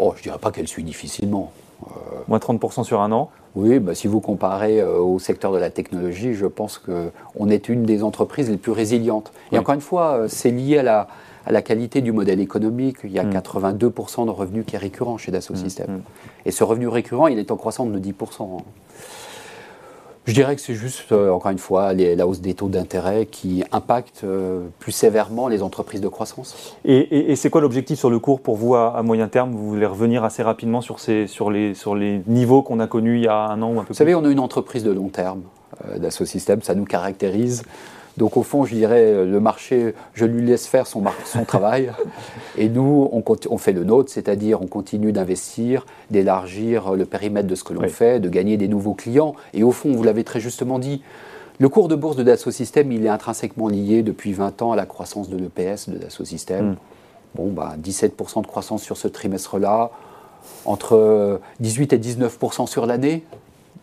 Oh, 0.00 0.12
je 0.16 0.20
ne 0.20 0.22
dirais 0.24 0.38
pas 0.38 0.50
qu'elle 0.50 0.68
suit 0.68 0.82
difficilement. 0.84 1.52
Moins 2.28 2.38
30% 2.38 2.84
sur 2.84 3.00
un 3.00 3.10
an 3.12 3.30
oui, 3.54 3.78
bah, 3.78 3.94
si 3.94 4.06
vous 4.06 4.20
comparez 4.20 4.80
euh, 4.80 4.98
au 4.98 5.18
secteur 5.18 5.52
de 5.52 5.58
la 5.58 5.70
technologie, 5.70 6.34
je 6.34 6.46
pense 6.46 6.78
qu'on 6.78 7.48
est 7.48 7.68
une 7.68 7.82
des 7.82 8.02
entreprises 8.02 8.50
les 8.50 8.56
plus 8.56 8.72
résilientes. 8.72 9.32
Et 9.52 9.58
encore 9.58 9.74
une 9.74 9.80
fois, 9.80 10.12
euh, 10.12 10.28
c'est 10.28 10.50
lié 10.50 10.78
à 10.78 10.82
la, 10.82 11.08
à 11.44 11.52
la, 11.52 11.60
qualité 11.60 12.00
du 12.00 12.12
modèle 12.12 12.40
économique. 12.40 12.98
Il 13.04 13.12
y 13.12 13.18
a 13.18 13.24
82% 13.24 14.22
mm. 14.22 14.26
de 14.26 14.30
revenus 14.30 14.64
qui 14.66 14.76
est 14.76 14.78
récurrent 14.78 15.18
chez 15.18 15.32
Dassault 15.32 15.54
mm, 15.54 15.58
Systèmes. 15.58 15.96
Mm. 15.96 16.02
Et 16.46 16.50
ce 16.50 16.64
revenu 16.64 16.88
récurrent, 16.88 17.26
il 17.26 17.38
est 17.38 17.50
en 17.50 17.56
croissance 17.56 17.90
de 17.90 17.98
10%. 17.98 18.60
Je 20.24 20.34
dirais 20.34 20.54
que 20.54 20.62
c'est 20.62 20.74
juste, 20.74 21.10
euh, 21.10 21.30
encore 21.30 21.50
une 21.50 21.58
fois, 21.58 21.92
la 21.92 22.26
hausse 22.26 22.40
des 22.40 22.54
taux 22.54 22.68
d'intérêt 22.68 23.26
qui 23.26 23.64
impacte 23.72 24.22
euh, 24.22 24.66
plus 24.78 24.92
sévèrement 24.92 25.48
les 25.48 25.62
entreprises 25.62 26.00
de 26.00 26.06
croissance. 26.06 26.76
Et, 26.84 27.34
c'est 27.34 27.50
quoi 27.50 27.60
l'objectif 27.60 27.98
sur 27.98 28.08
le 28.08 28.20
cours 28.20 28.40
pour 28.40 28.56
vous 28.56 28.76
à, 28.76 29.02
moyen 29.02 29.26
terme? 29.26 29.50
Vous 29.50 29.68
voulez 29.68 29.86
revenir 29.86 30.22
assez 30.22 30.44
rapidement 30.44 30.80
sur, 30.80 31.00
ces, 31.00 31.26
sur, 31.26 31.50
les, 31.50 31.74
sur 31.74 31.96
les 31.96 32.22
niveaux 32.28 32.62
qu'on 32.62 32.78
a 32.78 32.86
connus 32.86 33.16
il 33.16 33.24
y 33.24 33.28
a 33.28 33.36
un 33.36 33.60
an 33.62 33.72
ou 33.72 33.72
un 33.72 33.82
peu 33.82 33.86
plus 33.86 33.94
Vous 33.94 33.98
savez, 33.98 34.14
on 34.14 34.24
a 34.24 34.28
une 34.28 34.38
entreprise 34.38 34.84
de 34.84 34.92
long 34.92 35.08
terme 35.08 35.42
euh, 35.86 35.98
d'Asso 35.98 36.24
System, 36.24 36.62
ça 36.62 36.76
nous 36.76 36.84
caractérise. 36.84 37.64
Donc 38.18 38.36
au 38.36 38.42
fond, 38.42 38.64
je 38.64 38.74
dirais, 38.74 39.24
le 39.24 39.40
marché, 39.40 39.94
je 40.14 40.24
lui 40.24 40.44
laisse 40.44 40.66
faire 40.66 40.86
son, 40.86 41.02
son 41.24 41.44
travail. 41.44 41.92
Et 42.58 42.68
nous, 42.68 43.08
on, 43.10 43.22
on, 43.50 43.58
fait 43.58 43.72
le 43.72 43.84
nôtre, 43.84 44.10
c'est-à-dire 44.10 44.60
on 44.60 44.66
continue 44.66 45.12
d'investir, 45.12 45.86
d'élargir 46.10 46.92
le 46.94 47.04
périmètre 47.06 47.48
de 47.48 47.54
ce 47.54 47.64
que 47.64 47.72
l'on 47.72 47.88
fait, 47.88 48.20
de 48.20 48.28
gagner 48.28 48.56
des 48.56 48.68
nouveaux 48.68 48.94
clients. 48.94 49.34
Et 49.54 49.62
au 49.62 49.72
fond, 49.72 49.92
vous 49.92 50.02
l'avez 50.02 50.24
très 50.24 50.40
justement 50.40 50.78
dit, 50.78 51.02
le 51.58 51.68
cours 51.68 51.88
de 51.88 51.94
bourse 51.94 52.16
de 52.16 52.22
Dassault 52.22 52.50
Systèmes, 52.50 52.92
il 52.92 53.06
est 53.06 53.08
intrinsèquement 53.08 53.68
lié 53.68 54.02
depuis 54.02 54.32
20 54.32 54.62
ans 54.62 54.72
à 54.72 54.76
la 54.76 54.86
croissance 54.86 55.28
de 55.28 55.36
l'EPS 55.36 55.88
de 55.88 55.96
Dassault 55.96 56.24
Systèmes. 56.24 56.70
Mm. 56.70 56.76
Bon, 57.34 57.52
bah, 57.52 57.76
17% 57.82 58.42
de 58.42 58.46
croissance 58.46 58.82
sur 58.82 58.96
ce 58.96 59.08
trimestre-là, 59.08 59.90
entre 60.64 61.40
18 61.60 61.92
et 61.92 61.98
19% 61.98 62.66
sur 62.66 62.84
l'année. 62.86 63.24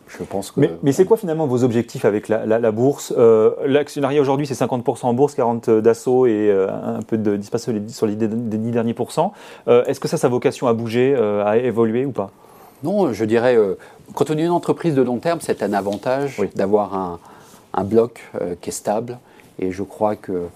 Je 0.10 0.23
pense 0.23 0.52
que, 0.52 0.62
mais, 0.82 0.91
c'est 0.91 1.06
quoi 1.06 1.17
finalement 1.17 1.45
vos 1.45 1.63
objectifs 1.63 2.04
avec 2.04 2.30
la, 2.30 2.71
bourse? 2.71 3.13
Euh, 3.15 3.52
L'actionnariat 3.65 4.19
aujourd'hui, 4.19 4.47
c'est 4.47 4.56
50% 4.56 5.06
en 5.06 5.13
bourse, 5.13 5.36
40% 5.38 5.82
d'assaut 5.82 6.25
et 6.25 6.49
euh, 6.49 6.67
un 6.69 7.02
peu 7.04 7.17
de 7.17 7.36
dispatch 7.38 7.62
sur 7.88 8.08
les, 8.08 8.15
10 8.15 8.71
derniers 8.71 8.95
pourcents. 8.95 9.34
Euh, 9.67 9.86
est-ce 9.86 9.99
que 9.99 10.08
ça, 10.08 10.17
ça 10.17 10.28
a 10.28 10.30
vocation 10.30 10.67
à 10.67 10.73
bouger, 10.73 11.15
à 11.15 11.58
évoluer 11.58 12.06
ou 12.06 12.12
pas? 12.12 12.32
Non, 12.84 13.13
je 13.13 13.25
dirais, 13.25 13.58
quand 14.15 14.32
on 14.32 14.38
est 14.38 14.43
une 14.43 14.49
entreprise 14.49 14.95
de 14.95 15.02
long 15.02 15.17
terme, 15.17 15.39
c'est 15.41 15.62
un 15.62 15.73
avantage 15.73 16.41
d'avoir 16.56 17.19
un, 17.73 17.84
bloc 17.84 18.32
qui 18.62 18.69
est 18.69 18.73
stable. 18.73 19.19
Et 19.60 19.71
je 19.71 19.84
crois 19.84 20.15
que 20.15 20.47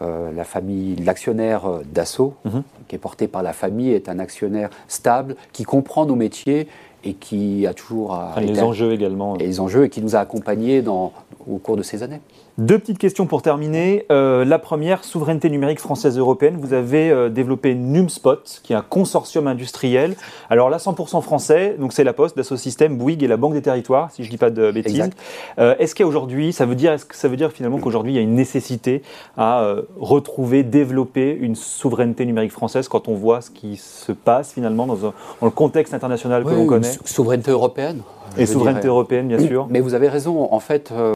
la 0.00 0.44
famille, 0.44 0.96
l'actionnaire 0.96 1.62
d'assaut, 1.86 2.34
mhm. 2.44 2.62
qui 2.86 2.94
est 2.94 2.98
porté 2.98 3.26
par 3.26 3.42
la 3.42 3.52
famille, 3.52 3.92
est 3.92 4.08
un 4.08 4.20
actionnaire 4.20 4.70
stable, 4.86 5.34
qui 5.52 5.64
comprend 5.64 6.06
nos 6.06 6.16
métiers 6.16 6.68
et 7.04 7.14
qui 7.14 7.66
a 7.66 7.74
toujours 7.74 8.18
les 8.38 8.60
enjeux 8.60 8.92
également 8.92 9.36
et 9.36 9.46
les 9.46 9.60
enjeux 9.60 9.84
et 9.84 9.88
qui 9.90 10.00
nous 10.00 10.16
a 10.16 10.20
accompagnés 10.20 10.82
dans, 10.82 11.12
au 11.48 11.58
cours 11.58 11.76
de 11.76 11.82
ces 11.82 12.02
années. 12.02 12.20
Deux 12.56 12.78
petites 12.78 12.98
questions 12.98 13.26
pour 13.26 13.42
terminer. 13.42 14.06
Euh, 14.12 14.44
la 14.44 14.60
première, 14.60 15.02
souveraineté 15.02 15.50
numérique 15.50 15.80
française 15.80 16.16
européenne. 16.16 16.56
Vous 16.60 16.72
avez 16.72 17.10
euh, 17.10 17.28
développé 17.28 17.74
NumSpot, 17.74 18.60
qui 18.62 18.72
est 18.72 18.76
un 18.76 18.84
consortium 18.88 19.48
industriel. 19.48 20.14
Alors 20.50 20.70
là, 20.70 20.76
100% 20.76 21.20
français, 21.20 21.74
donc 21.80 21.92
c'est 21.92 22.04
la 22.04 22.12
Poste, 22.12 22.36
Dassault 22.36 22.56
Systèmes, 22.56 22.96
Bouygues 22.96 23.24
et 23.24 23.26
la 23.26 23.36
Banque 23.36 23.54
des 23.54 23.62
Territoires, 23.62 24.12
si 24.12 24.22
je 24.22 24.28
ne 24.28 24.30
dis 24.30 24.36
pas 24.38 24.50
de 24.50 24.70
bêtises. 24.70 25.10
Euh, 25.58 25.74
est-ce 25.80 25.96
qu'aujourd'hui, 25.96 26.52
ça 26.52 26.64
veut 26.64 26.76
dire, 26.76 26.92
est-ce 26.92 27.06
que 27.06 27.16
ça 27.16 27.26
veut 27.26 27.36
dire 27.36 27.50
finalement 27.50 27.78
qu'aujourd'hui 27.78 28.12
il 28.12 28.16
y 28.16 28.20
a 28.20 28.22
une 28.22 28.36
nécessité 28.36 29.02
à 29.36 29.66
retrouver, 29.98 30.62
développer 30.62 31.36
une 31.36 31.56
souveraineté 31.56 32.24
numérique 32.24 32.52
française 32.52 32.86
quand 32.86 33.08
on 33.08 33.14
voit 33.14 33.40
ce 33.40 33.50
qui 33.50 33.76
se 33.76 34.12
passe 34.12 34.52
finalement 34.52 34.86
dans, 34.86 35.12
le 35.42 35.50
contexte 35.50 35.92
international 35.92 36.44
que 36.44 36.50
l'on 36.50 36.66
connaît? 36.66 36.92
Souveraineté 37.04 37.50
européenne 37.50 38.02
et 38.36 38.46
souveraineté 38.46 38.88
européenne, 38.88 39.28
bien 39.28 39.38
sûr. 39.38 39.66
Mais 39.70 39.80
vous 39.80 39.94
avez 39.94 40.08
raison. 40.08 40.52
En 40.52 40.60
fait, 40.60 40.90
euh, 40.92 41.14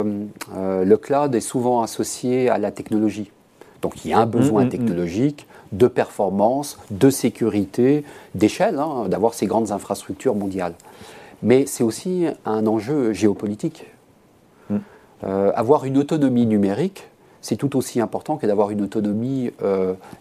euh, 0.57 0.85
le 0.85 0.97
cloud 0.97 1.35
est 1.35 1.41
souvent 1.41 1.83
associé 1.83 2.49
à 2.49 2.59
la 2.59 2.71
technologie. 2.71 3.31
Donc 3.83 4.05
il 4.05 4.11
y 4.11 4.15
a 4.15 4.19
un 4.19 4.27
besoin 4.27 4.63
mm, 4.63 4.65
mm, 4.65 4.67
mm. 4.67 4.71
technologique, 4.71 5.47
de 5.73 5.87
performance, 5.87 6.79
de 6.91 7.11
sécurité, 7.11 8.05
d'échelle, 8.35 8.79
hein, 8.79 9.09
d'avoir 9.09 9.35
ces 9.35 9.47
grandes 9.47 9.71
infrastructures 9.71 10.35
mondiales. 10.35 10.75
Mais 11.43 11.67
c'est 11.67 11.85
aussi 11.85 12.27
un 12.45 12.67
enjeu 12.67 13.13
géopolitique. 13.13 13.87
Euh, 15.25 15.51
avoir 15.57 15.85
une 15.85 15.99
autonomie 15.99 16.47
numérique, 16.47 17.09
c'est 17.41 17.57
tout 17.57 17.77
aussi 17.77 18.01
important 18.01 18.37
que 18.37 18.47
d'avoir 18.47 18.71
une 18.71 18.83
autonomie 18.83 19.51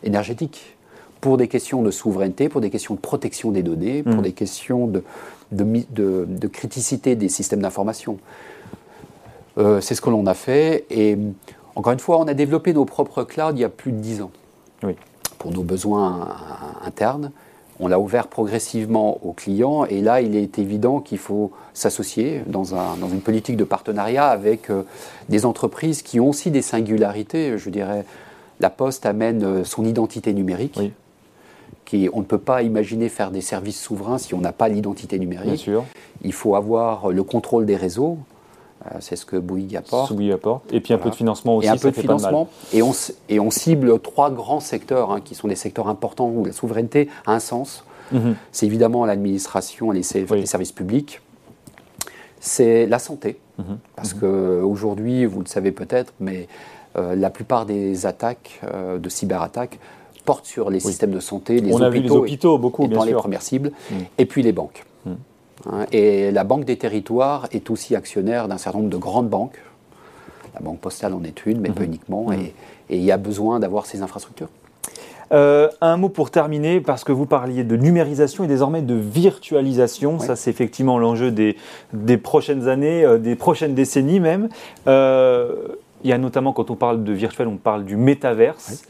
énergétique 0.03 0.77
pour 1.21 1.37
des 1.37 1.47
questions 1.47 1.81
de 1.81 1.91
souveraineté, 1.91 2.49
pour 2.49 2.61
des 2.61 2.69
questions 2.69 2.95
de 2.95 2.99
protection 2.99 3.51
des 3.51 3.63
données, 3.63 4.03
pour 4.03 4.21
des 4.21 4.31
questions 4.31 4.87
de, 4.87 5.03
de, 5.51 6.47
criticité 6.47 7.15
des 7.15 7.29
systèmes 7.29 7.61
d'information. 7.61 8.17
Euh, 9.57 9.81
c'est 9.81 9.95
ce 9.95 10.01
que 10.01 10.09
l'on 10.09 10.25
a 10.25 10.33
fait. 10.33 10.85
Et 10.89 11.17
encore 11.75 11.93
une 11.93 11.99
fois, 11.99 12.19
on 12.19 12.27
a 12.27 12.33
développé 12.33 12.73
nos 12.73 12.85
propres 12.85 13.23
clouds 13.23 13.53
il 13.53 13.59
y 13.59 13.63
a 13.63 13.69
plus 13.69 13.91
de 13.91 13.97
dix 13.97 14.21
ans. 14.21 14.31
Oui. 14.83 14.95
Pour 15.37 15.51
nos 15.51 15.63
besoins 15.63 16.35
internes. 16.83 17.31
On 17.79 17.87
l'a 17.87 17.99
ouvert 17.99 18.27
progressivement 18.27 19.19
aux 19.23 19.33
clients 19.33 19.85
et 19.85 20.01
là, 20.01 20.21
il 20.21 20.35
est 20.35 20.57
évident 20.57 20.99
qu'il 20.99 21.19
faut 21.19 21.51
s'associer 21.75 22.41
dans, 22.47 22.73
un, 22.73 22.97
dans, 22.97 23.07
une 23.07 23.21
politique 23.21 23.55
de 23.55 23.63
partenariat 23.63 24.27
avec 24.29 24.71
euh, 24.71 24.81
des 25.29 25.45
entreprises 25.45 26.01
qui 26.01 26.19
ont 26.19 26.29
aussi 26.29 26.49
des 26.49 26.63
singularités. 26.63 27.59
Je 27.59 27.69
dirais, 27.69 28.03
la 28.59 28.71
Poste 28.71 29.05
amène 29.05 29.43
euh, 29.43 29.63
son 29.63 29.85
identité 29.85 30.33
numérique. 30.33 30.75
Oui 30.79 30.91
on 32.13 32.19
ne 32.19 32.25
peut 32.25 32.37
pas 32.37 32.63
imaginer 32.63 33.09
faire 33.09 33.31
des 33.31 33.41
services 33.41 33.81
souverains 33.81 34.17
si 34.17 34.33
on 34.33 34.39
n'a 34.39 34.51
pas 34.51 34.67
l'identité 34.67 35.19
numérique. 35.19 35.69
Il 36.23 36.33
faut 36.33 36.55
avoir 36.55 37.09
le 37.09 37.23
contrôle 37.23 37.65
des 37.65 37.75
réseaux. 37.75 38.17
Euh, 38.85 38.97
c'est 38.99 39.15
ce 39.15 39.25
que 39.25 39.37
Bouygues 39.37 39.75
apporte. 39.75 40.13
Bouygues 40.13 40.33
apporte. 40.33 40.71
Et 40.71 40.81
puis 40.81 40.93
un 40.93 40.97
peu 40.97 41.09
de 41.09 41.15
financement 41.15 41.57
aussi. 41.57 41.67
Et 41.67 41.71
un 41.71 41.77
peu 41.77 41.91
de 41.91 41.95
financement. 41.95 42.47
Et 42.73 42.81
on, 42.81 42.91
et 43.29 43.39
on 43.39 43.51
cible 43.51 43.99
trois 43.99 44.29
grands 44.31 44.59
secteurs 44.59 45.11
hein, 45.11 45.21
qui 45.21 45.35
sont 45.35 45.47
des 45.47 45.55
secteurs 45.55 45.87
importants 45.87 46.29
où 46.29 46.45
la 46.45 46.51
souveraineté 46.51 47.09
a 47.25 47.33
un 47.33 47.39
sens. 47.39 47.83
Mhm. 48.11 48.35
C'est 48.51 48.65
évidemment 48.65 49.05
l'administration 49.05 49.91
et 49.91 49.95
les, 49.95 50.03
services 50.45 50.71
publics. 50.71 51.21
C'est 52.39 52.85
la 52.85 52.99
santé. 52.99 53.39
Mhm. 53.57 53.79
Parce 53.95 54.13
mhm. 54.13 54.21
qu'aujourd'hui, 54.21 55.25
vous 55.25 55.39
le 55.39 55.47
savez 55.47 55.71
peut-être, 55.71 56.13
mais 56.19 56.47
euh, 56.97 57.15
la 57.15 57.29
plupart 57.29 57.65
des 57.65 58.05
attaques, 58.05 58.61
euh, 58.63 58.97
de 58.97 59.09
cyberattaques, 59.09 59.79
porte 60.27 60.45
sur 60.45 60.69
les 60.69 60.81
systèmes 60.81 61.11
de 61.11 61.21
santé, 61.21 61.61
les 61.61 61.71
On 61.71 61.75
hôpitaux, 61.75 61.85
a 61.85 61.89
vu 61.89 61.99
les 62.01 62.11
hôpitaux 62.11 62.57
beaucoup, 62.57 62.83
étant 62.85 63.05
les 63.05 63.13
premières 63.13 63.41
cibles, 63.41 63.71
mm. 63.89 63.95
et 64.17 64.25
puis 64.25 64.43
les 64.43 64.51
banques. 64.51 64.83
Mm. 65.05 65.11
Hein, 65.71 65.85
et 65.93 66.31
la 66.31 66.43
Banque 66.43 66.65
des 66.65 66.75
Territoires 66.75 67.47
est 67.53 67.69
aussi 67.69 67.95
actionnaire 67.95 68.49
d'un 68.49 68.57
certain 68.57 68.79
nombre 68.79 68.91
de 68.91 68.97
grandes 68.97 69.29
banques. 69.29 69.57
La 70.53 70.59
Banque 70.59 70.79
Postale 70.79 71.13
en 71.13 71.23
est 71.23 71.45
une, 71.45 71.61
mais 71.61 71.69
mm-hmm. 71.69 71.73
pas 71.73 71.83
uniquement. 71.83 72.25
Mm. 72.27 72.33
Et 72.89 72.97
il 72.97 73.03
y 73.03 73.11
a 73.11 73.17
besoin 73.17 73.61
d'avoir 73.61 73.85
ces 73.85 74.01
infrastructures. 74.01 74.49
un 75.31 75.97
mot 75.97 76.09
pour 76.09 76.29
terminer, 76.29 76.81
parce 76.81 77.05
que 77.05 77.13
vous 77.13 77.25
parliez 77.25 77.63
de 77.63 77.77
numérisation 77.77 78.43
et 78.43 78.47
désormais 78.47 78.81
de 78.81 78.95
virtualisation. 78.95 80.19
Ça, 80.19 80.35
c'est 80.35 80.51
effectivement 80.51 80.99
l'enjeu 80.99 81.31
des, 81.31 81.55
des, 81.93 82.17
prochaines 82.17 82.67
années, 82.67 83.05
des 83.19 83.35
prochaines 83.37 83.75
décennies 83.75 84.19
même. 84.19 84.49
il 84.85 86.09
y 86.09 86.11
a 86.11 86.17
notamment, 86.17 86.51
quand 86.51 86.69
on 86.69 86.75
parle 86.75 87.05
de 87.05 87.13
virtuel, 87.13 87.47
on 87.47 87.55
parle 87.55 87.85
du 87.85 87.95
métaverse 87.95 88.83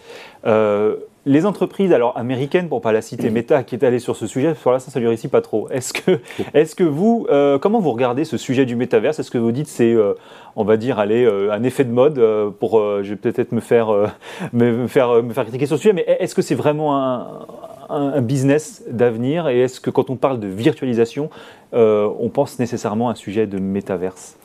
les 1.27 1.45
entreprises, 1.45 1.91
alors 1.91 2.17
américaines, 2.17 2.69
pour 2.69 2.81
pas 2.81 2.91
la 2.91 3.01
citer, 3.01 3.29
Meta, 3.31 3.63
qui 3.63 3.75
est 3.75 3.83
allée 3.83 3.99
sur 3.99 4.15
ce 4.15 4.27
sujet, 4.27 4.55
sur 4.55 4.71
l'instant, 4.71 4.91
ça 4.91 4.99
lui 4.99 5.07
réussit 5.07 5.29
pas 5.29 5.41
trop. 5.41 5.69
Est-ce 5.69 5.93
que, 5.93 6.19
est 6.53 6.75
que 6.75 6.83
vous, 6.83 7.27
euh, 7.29 7.59
comment 7.59 7.79
vous 7.79 7.91
regardez 7.91 8.23
ce 8.23 8.37
sujet 8.37 8.65
du 8.65 8.75
métaverse? 8.75 9.19
Est-ce 9.19 9.31
que 9.31 9.37
vous 9.37 9.51
dites 9.51 9.67
c'est, 9.67 9.93
euh, 9.93 10.13
on 10.55 10.63
va 10.63 10.77
dire, 10.77 10.99
allez, 10.99 11.25
euh, 11.25 11.51
un 11.51 11.63
effet 11.63 11.83
de 11.83 11.91
mode 11.91 12.21
pour, 12.59 12.79
je 13.03 13.09
vais 13.09 13.15
peut-être 13.15 13.51
me 13.51 13.59
faire, 13.59 13.89
me, 14.53 14.87
faire, 14.87 15.21
me 15.21 15.33
faire 15.33 15.43
critiquer 15.43 15.65
sur 15.65 15.77
ce 15.77 15.81
sujet, 15.81 15.93
mais 15.93 16.05
est-ce 16.19 16.33
que 16.33 16.41
c'est 16.41 16.55
vraiment 16.55 16.95
un, 17.89 18.21
business 18.21 18.83
d'avenir? 18.89 19.47
Et 19.47 19.61
est-ce 19.61 19.79
que 19.79 19.89
quand 19.89 20.09
on 20.09 20.15
parle 20.15 20.39
de 20.39 20.47
virtualisation, 20.47 21.29
on 21.73 22.29
pense 22.33 22.59
nécessairement 22.59 23.09
à 23.09 23.11
un 23.13 23.15
sujet 23.15 23.47
de 23.47 23.59
métaverse? 23.59 24.37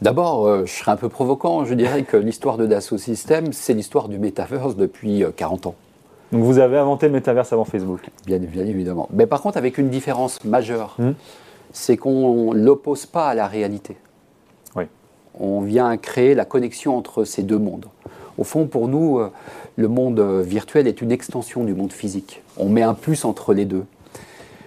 D'abord, 0.00 0.66
je 0.66 0.72
serais 0.72 0.90
un 0.90 0.96
peu 0.96 1.08
provocant, 1.08 1.64
je 1.64 1.74
dirais 1.74 2.02
que 2.02 2.16
l'histoire 2.16 2.58
de 2.58 2.66
Dassault 2.66 2.98
Systèmes, 2.98 3.52
c'est 3.52 3.72
l'histoire 3.72 4.08
du 4.08 4.18
métaverse 4.18 4.76
depuis 4.76 5.24
40 5.36 5.68
ans. 5.68 5.74
Donc 6.32 6.42
vous 6.44 6.58
avez 6.58 6.78
inventé 6.78 7.06
le 7.06 7.12
métaverse 7.12 7.52
avant 7.52 7.64
Facebook 7.64 8.00
Bien, 8.26 8.40
évidemment. 8.42 9.08
Mais 9.12 9.26
par 9.26 9.42
contre, 9.42 9.58
avec 9.58 9.76
une 9.76 9.90
différence 9.90 10.42
majeure, 10.44 10.96
hmm. 10.98 11.12
c'est 11.72 11.98
qu'on 11.98 12.54
ne 12.54 12.58
l'oppose 12.58 13.04
pas 13.04 13.28
à 13.28 13.34
la 13.34 13.46
réalité. 13.46 13.96
Oui. 14.74 14.84
On 15.38 15.60
vient 15.60 15.96
créer 15.98 16.34
la 16.34 16.46
connexion 16.46 16.96
entre 16.96 17.24
ces 17.24 17.42
deux 17.42 17.58
mondes. 17.58 17.86
Au 18.38 18.44
fond, 18.44 18.66
pour 18.66 18.88
nous, 18.88 19.18
euh, 19.18 19.30
le 19.76 19.88
monde 19.88 20.20
euh, 20.20 20.42
virtuel 20.42 20.86
est 20.86 21.02
une 21.02 21.12
extension 21.12 21.64
du 21.64 21.74
monde 21.74 21.92
physique. 21.92 22.42
On 22.56 22.68
met 22.70 22.82
un 22.82 22.94
plus 22.94 23.26
entre 23.26 23.52
les 23.52 23.66
deux. 23.66 23.84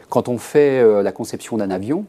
Quand 0.10 0.30
on 0.30 0.38
fait 0.38 0.80
euh, 0.80 1.02
la 1.02 1.12
conception 1.12 1.58
d'un 1.58 1.72
avion, 1.72 2.06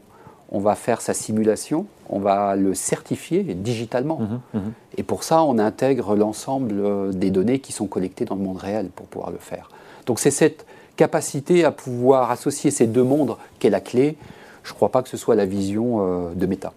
on 0.51 0.59
va 0.59 0.75
faire 0.75 1.01
sa 1.01 1.13
simulation, 1.13 1.85
on 2.09 2.19
va 2.19 2.55
le 2.55 2.73
certifier 2.73 3.43
digitalement. 3.43 4.19
Mhm, 4.19 4.39
mhm. 4.53 4.73
Et 4.97 5.03
pour 5.03 5.23
ça, 5.23 5.43
on 5.43 5.59
intègre 5.59 6.15
l'ensemble 6.15 6.75
euh, 6.79 7.11
des 7.11 7.31
données 7.31 7.59
qui 7.59 7.73
sont 7.73 7.87
collectées 7.87 8.25
dans 8.25 8.35
le 8.35 8.41
monde 8.41 8.57
réel 8.57 8.89
pour 8.95 9.07
pouvoir 9.07 9.31
le 9.31 9.37
faire. 9.37 9.69
Donc 10.05 10.19
c'est 10.19 10.31
cette 10.31 10.65
capacité 10.95 11.63
à 11.63 11.71
pouvoir 11.71 12.31
associer 12.31 12.71
ces 12.71 12.87
deux 12.87 13.03
mondes 13.03 13.35
qui 13.59 13.67
est 13.67 13.69
la 13.69 13.81
clé. 13.81 14.17
Je 14.63 14.71
ne 14.71 14.75
crois 14.75 14.89
pas 14.89 15.03
que 15.03 15.09
ce 15.09 15.17
soit 15.17 15.35
la 15.35 15.45
vision 15.45 15.99
euh, 15.99 16.33
de 16.33 16.45
Meta. 16.45 16.73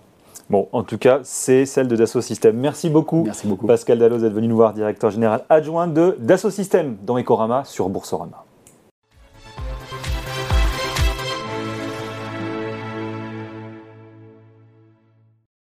Bon, 0.51 0.69
en 0.73 0.83
tout 0.83 0.99
cas, 0.99 1.21
c'est 1.23 1.65
celle 1.65 1.87
de 1.87 1.95
Dassault 1.95 2.21
Systèmes. 2.21 2.57
Merci 2.57 2.91
beaucoup, 2.91 3.23
Merci 3.25 3.47
beaucoup. 3.47 3.69
Pascal 3.69 4.01
Dalloz 4.01 4.21
d'être 4.21 4.33
venu 4.33 4.49
nous 4.49 4.57
voir, 4.57 4.75
directeur 4.75 5.13
général 5.13 5.45
adjoint 5.49 5.87
de 5.87 6.17
Dassault 6.19 6.51
Systèmes 6.51 6.97
dans 7.07 7.17
Ecorama 7.19 7.65
sur 7.65 7.89
Boursorama. 7.89 8.45